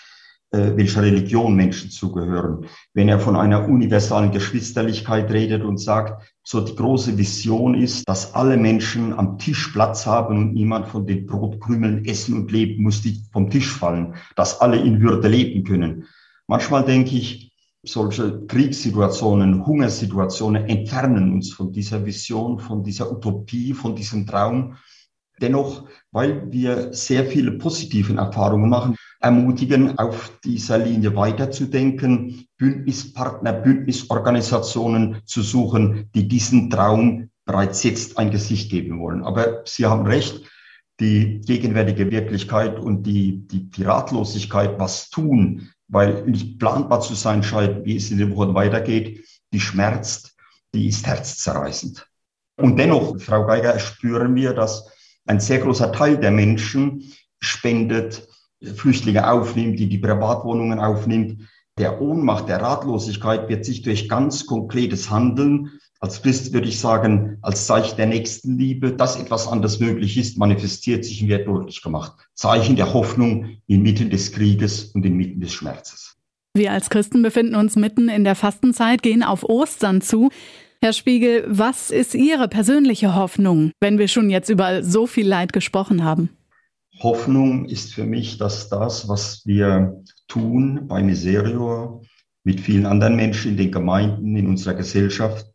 äh, 0.49 0.75
welcher 0.75 1.03
Religion 1.03 1.55
Menschen 1.55 1.91
zugehören. 1.91 2.65
Wenn 2.95 3.07
er 3.07 3.19
von 3.19 3.35
einer 3.35 3.69
universalen 3.69 4.31
Geschwisterlichkeit 4.31 5.31
redet 5.31 5.63
und 5.63 5.77
sagt, 5.77 6.33
so 6.43 6.61
die 6.61 6.75
große 6.75 7.15
Vision 7.15 7.75
ist, 7.75 8.09
dass 8.09 8.33
alle 8.33 8.57
Menschen 8.57 9.13
am 9.13 9.37
Tisch 9.37 9.67
Platz 9.67 10.07
haben 10.07 10.39
und 10.39 10.53
niemand 10.53 10.87
von 10.87 11.05
den 11.05 11.27
Brotkrümeln 11.27 12.03
essen 12.05 12.35
und 12.35 12.51
leben 12.51 12.81
muss, 12.81 13.03
die 13.03 13.21
vom 13.31 13.51
Tisch 13.51 13.71
fallen, 13.71 14.15
dass 14.35 14.59
alle 14.59 14.77
in 14.77 15.01
Würde 15.01 15.27
leben 15.27 15.63
können. 15.63 16.05
Manchmal 16.47 16.83
denke 16.83 17.15
ich, 17.15 17.44
solche 17.85 18.45
Kriegssituationen, 18.47 19.65
Hungersituationen 19.65 20.65
entfernen 20.65 21.33
uns 21.33 21.53
von 21.53 21.71
dieser 21.71 22.05
Vision, 22.05 22.59
von 22.59 22.83
dieser 22.83 23.11
Utopie, 23.11 23.73
von 23.73 23.95
diesem 23.95 24.25
Traum. 24.25 24.75
Dennoch, 25.41 25.87
weil 26.11 26.51
wir 26.51 26.93
sehr 26.93 27.25
viele 27.25 27.53
positive 27.53 28.15
Erfahrungen 28.15 28.69
machen, 28.69 28.95
ermutigen, 29.19 29.97
auf 29.97 30.31
dieser 30.43 30.77
Linie 30.77 31.15
weiterzudenken, 31.15 32.47
Bündnispartner, 32.57 33.53
Bündnisorganisationen 33.53 35.21
zu 35.25 35.41
suchen, 35.41 36.09
die 36.15 36.27
diesen 36.27 36.69
Traum 36.69 37.29
bereits 37.45 37.83
jetzt 37.83 38.17
ein 38.17 38.31
Gesicht 38.31 38.71
geben 38.71 38.99
wollen. 38.99 39.23
Aber 39.23 39.61
Sie 39.65 39.85
haben 39.85 40.05
recht, 40.05 40.41
die 40.99 41.41
gegenwärtige 41.45 42.09
Wirklichkeit 42.09 42.79
und 42.79 43.03
die, 43.03 43.45
die, 43.47 43.69
die 43.69 43.83
Ratlosigkeit, 43.83 44.79
was 44.79 45.09
tun, 45.09 45.69
weil 45.87 46.23
nicht 46.23 46.59
planbar 46.59 47.01
zu 47.01 47.13
sein 47.13 47.43
scheint, 47.43 47.85
wie 47.85 47.95
es 47.95 48.11
in 48.11 48.17
den 48.17 48.35
Wochen 48.35 48.53
weitergeht, 48.53 49.25
die 49.53 49.59
schmerzt, 49.59 50.35
die 50.73 50.87
ist 50.87 51.05
herzzerreißend. 51.05 52.07
Und 52.57 52.77
dennoch, 52.77 53.19
Frau 53.19 53.45
Geiger, 53.45 53.77
spüren 53.79 54.35
wir, 54.35 54.53
dass 54.53 54.89
ein 55.25 55.39
sehr 55.39 55.59
großer 55.59 55.91
Teil 55.91 56.17
der 56.17 56.31
Menschen 56.31 57.11
spendet, 57.39 58.27
Flüchtlinge 58.75 59.29
aufnimmt, 59.29 59.79
die 59.79 59.89
die 59.89 59.97
Privatwohnungen 59.97 60.79
aufnimmt. 60.79 61.49
Der 61.77 62.01
Ohnmacht, 62.01 62.47
der 62.47 62.61
Ratlosigkeit 62.61 63.49
wird 63.49 63.65
sich 63.65 63.81
durch 63.81 64.07
ganz 64.07 64.45
konkretes 64.45 65.09
Handeln, 65.09 65.79
als 66.05 66.21
Christ 66.21 66.53
würde 66.53 66.67
ich 66.67 66.79
sagen, 66.79 67.39
als 67.41 67.65
Zeichen 67.65 67.97
der 67.97 68.05
Nächstenliebe, 68.05 68.91
dass 68.91 69.15
etwas 69.15 69.47
anders 69.47 69.79
möglich 69.79 70.17
ist, 70.17 70.37
manifestiert 70.37 71.03
sich 71.03 71.23
und 71.23 71.29
wird 71.29 71.47
deutlich 71.47 71.81
gemacht. 71.81 72.13
Zeichen 72.35 72.75
der 72.75 72.93
Hoffnung 72.93 73.57
inmitten 73.65 74.11
des 74.11 74.31
Krieges 74.31 74.91
und 74.93 75.03
inmitten 75.03 75.39
des 75.39 75.51
Schmerzes. 75.51 76.15
Wir 76.53 76.71
als 76.71 76.91
Christen 76.91 77.23
befinden 77.23 77.55
uns 77.55 77.75
mitten 77.75 78.07
in 78.07 78.23
der 78.23 78.35
Fastenzeit, 78.35 79.01
gehen 79.01 79.23
auf 79.23 79.43
Ostern 79.43 79.99
zu. 80.01 80.29
Herr 80.79 80.93
Spiegel, 80.93 81.43
was 81.47 81.89
ist 81.89 82.13
Ihre 82.13 82.49
persönliche 82.49 83.15
Hoffnung, 83.15 83.71
wenn 83.81 83.97
wir 83.97 84.07
schon 84.07 84.29
jetzt 84.29 84.49
über 84.49 84.83
so 84.83 85.07
viel 85.07 85.27
Leid 85.27 85.53
gesprochen 85.53 86.03
haben? 86.03 86.29
Hoffnung 86.99 87.65
ist 87.65 87.95
für 87.95 88.05
mich, 88.05 88.37
dass 88.37 88.69
das, 88.69 89.09
was 89.09 89.41
wir 89.47 90.03
tun 90.27 90.81
bei 90.87 91.01
Miserio, 91.01 92.03
mit 92.43 92.61
vielen 92.61 92.85
anderen 92.85 93.15
Menschen 93.15 93.53
in 93.53 93.57
den 93.57 93.71
Gemeinden, 93.71 94.35
in 94.35 94.45
unserer 94.45 94.75
Gesellschaft, 94.75 95.47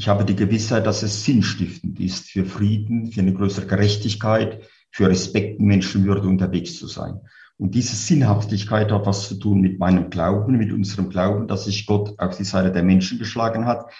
ich 0.00 0.08
habe 0.08 0.24
die 0.24 0.34
Gewissheit, 0.34 0.86
dass 0.86 1.02
es 1.02 1.26
sinnstiftend 1.26 2.00
ist, 2.00 2.30
für 2.30 2.46
Frieden, 2.46 3.12
für 3.12 3.20
eine 3.20 3.34
größere 3.34 3.66
Gerechtigkeit, 3.66 4.62
für 4.90 5.10
Respekt 5.10 5.60
und 5.60 5.66
Menschenwürde 5.66 6.26
unterwegs 6.26 6.78
zu 6.78 6.86
sein. 6.86 7.20
Und 7.58 7.74
diese 7.74 7.94
Sinnhaftigkeit 7.94 8.90
hat 8.90 9.04
was 9.04 9.28
zu 9.28 9.34
tun 9.34 9.60
mit 9.60 9.78
meinem 9.78 10.08
Glauben, 10.08 10.56
mit 10.56 10.72
unserem 10.72 11.10
Glauben, 11.10 11.48
dass 11.48 11.66
sich 11.66 11.84
Gott 11.84 12.18
auf 12.18 12.34
die 12.34 12.44
Seite 12.44 12.72
der 12.72 12.82
Menschen 12.82 13.18
geschlagen 13.18 13.66
hat, 13.66 13.92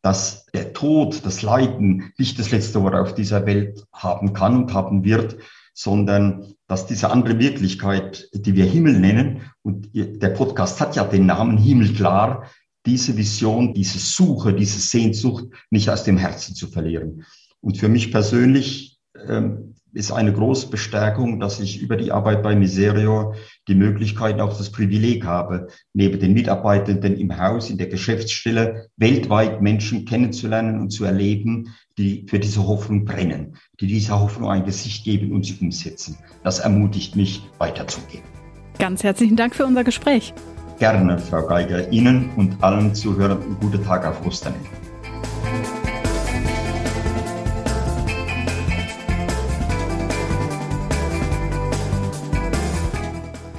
dass 0.00 0.46
der 0.46 0.72
Tod, 0.72 1.20
das 1.26 1.42
Leiden 1.42 2.10
nicht 2.16 2.38
das 2.38 2.50
letzte 2.50 2.82
Wort 2.82 2.94
auf 2.94 3.14
dieser 3.14 3.44
Welt 3.44 3.84
haben 3.92 4.32
kann 4.32 4.56
und 4.56 4.72
haben 4.72 5.04
wird, 5.04 5.36
sondern 5.74 6.54
dass 6.68 6.86
diese 6.86 7.10
andere 7.10 7.38
Wirklichkeit, 7.38 8.30
die 8.32 8.54
wir 8.54 8.64
Himmel 8.64 8.98
nennen, 8.98 9.42
und 9.60 9.90
der 9.92 10.30
Podcast 10.30 10.80
hat 10.80 10.96
ja 10.96 11.04
den 11.04 11.26
Namen 11.26 11.58
Himmel 11.58 11.92
klar, 11.92 12.46
diese 12.86 13.16
Vision, 13.16 13.74
diese 13.74 13.98
Suche, 13.98 14.54
diese 14.54 14.80
Sehnsucht 14.80 15.46
nicht 15.70 15.90
aus 15.90 16.04
dem 16.04 16.16
Herzen 16.16 16.54
zu 16.54 16.68
verlieren. 16.68 17.24
Und 17.60 17.78
für 17.78 17.88
mich 17.88 18.10
persönlich 18.12 18.98
ähm, 19.26 19.74
ist 19.92 20.12
eine 20.12 20.32
große 20.32 20.68
Bestärkung, 20.68 21.40
dass 21.40 21.60
ich 21.60 21.80
über 21.80 21.96
die 21.96 22.12
Arbeit 22.12 22.42
bei 22.42 22.54
Miserio 22.54 23.34
die 23.66 23.74
Möglichkeit, 23.74 24.38
auch 24.40 24.56
das 24.56 24.70
Privileg 24.70 25.24
habe, 25.24 25.68
neben 25.92 26.20
den 26.20 26.34
Mitarbeitenden 26.34 27.16
im 27.16 27.38
Haus, 27.38 27.70
in 27.70 27.78
der 27.78 27.88
Geschäftsstelle, 27.88 28.88
weltweit 28.96 29.62
Menschen 29.62 30.04
kennenzulernen 30.04 30.80
und 30.80 30.90
zu 30.90 31.04
erleben, 31.04 31.74
die 31.96 32.26
für 32.28 32.38
diese 32.38 32.66
Hoffnung 32.66 33.04
brennen, 33.04 33.56
die 33.80 33.86
dieser 33.86 34.20
Hoffnung 34.20 34.50
ein 34.50 34.64
Gesicht 34.64 35.04
geben 35.04 35.32
und 35.32 35.44
sie 35.46 35.58
umsetzen. 35.60 36.16
Das 36.44 36.60
ermutigt 36.60 37.16
mich, 37.16 37.42
weiterzugehen. 37.58 38.22
Ganz 38.78 39.02
herzlichen 39.02 39.36
Dank 39.36 39.56
für 39.56 39.66
unser 39.66 39.82
Gespräch. 39.82 40.32
Gerne, 40.78 41.18
Frau 41.18 41.42
Geiger. 41.44 41.90
Ihnen 41.90 42.30
und 42.36 42.62
allen 42.62 42.94
Zuhörern 42.94 43.42
einen 43.42 43.56
guten 43.60 43.84
Tag 43.84 44.06
auf 44.06 44.24
Ostern. 44.24 44.54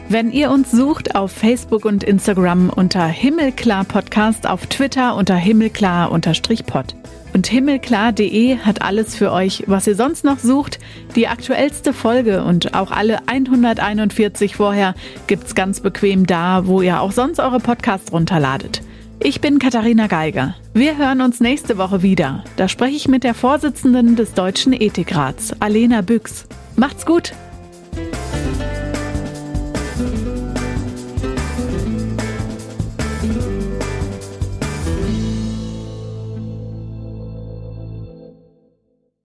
Wenn 0.07 0.31
ihr 0.31 0.49
uns 0.49 0.71
sucht 0.71 1.15
auf 1.15 1.31
Facebook 1.31 1.85
und 1.85 2.03
Instagram 2.03 2.69
unter 2.69 3.05
Himmelklar 3.05 3.83
Podcast, 3.83 4.47
auf 4.47 4.65
Twitter 4.65 5.15
unter 5.15 5.35
Himmelklar-Pod. 5.35 6.95
Und 7.33 7.47
himmelklar.de 7.47 8.57
hat 8.57 8.81
alles 8.81 9.15
für 9.15 9.31
euch, 9.31 9.63
was 9.67 9.87
ihr 9.87 9.95
sonst 9.95 10.23
noch 10.23 10.39
sucht. 10.39 10.79
Die 11.15 11.27
aktuellste 11.27 11.93
Folge 11.93 12.43
und 12.43 12.73
auch 12.73 12.91
alle 12.91 13.27
141 13.27 14.55
vorher 14.55 14.95
gibt's 15.27 15.55
ganz 15.55 15.79
bequem 15.79 16.25
da, 16.25 16.65
wo 16.65 16.81
ihr 16.81 17.01
auch 17.01 17.11
sonst 17.11 17.39
eure 17.39 17.59
Podcasts 17.59 18.11
runterladet. 18.11 18.81
Ich 19.21 19.41
bin 19.41 19.59
Katharina 19.59 20.07
Geiger. 20.07 20.55
Wir 20.73 20.97
hören 20.97 21.21
uns 21.21 21.41
nächste 21.41 21.77
Woche 21.77 22.01
wieder. 22.01 22.43
Da 22.55 22.69
spreche 22.69 22.95
ich 22.95 23.07
mit 23.09 23.23
der 23.23 23.33
Vorsitzenden 23.33 24.15
des 24.15 24.33
Deutschen 24.33 24.71
Ethikrats, 24.71 25.53
Alena 25.59 26.01
Büchs. 26.01 26.47
Macht's 26.77 27.05
gut! 27.05 27.33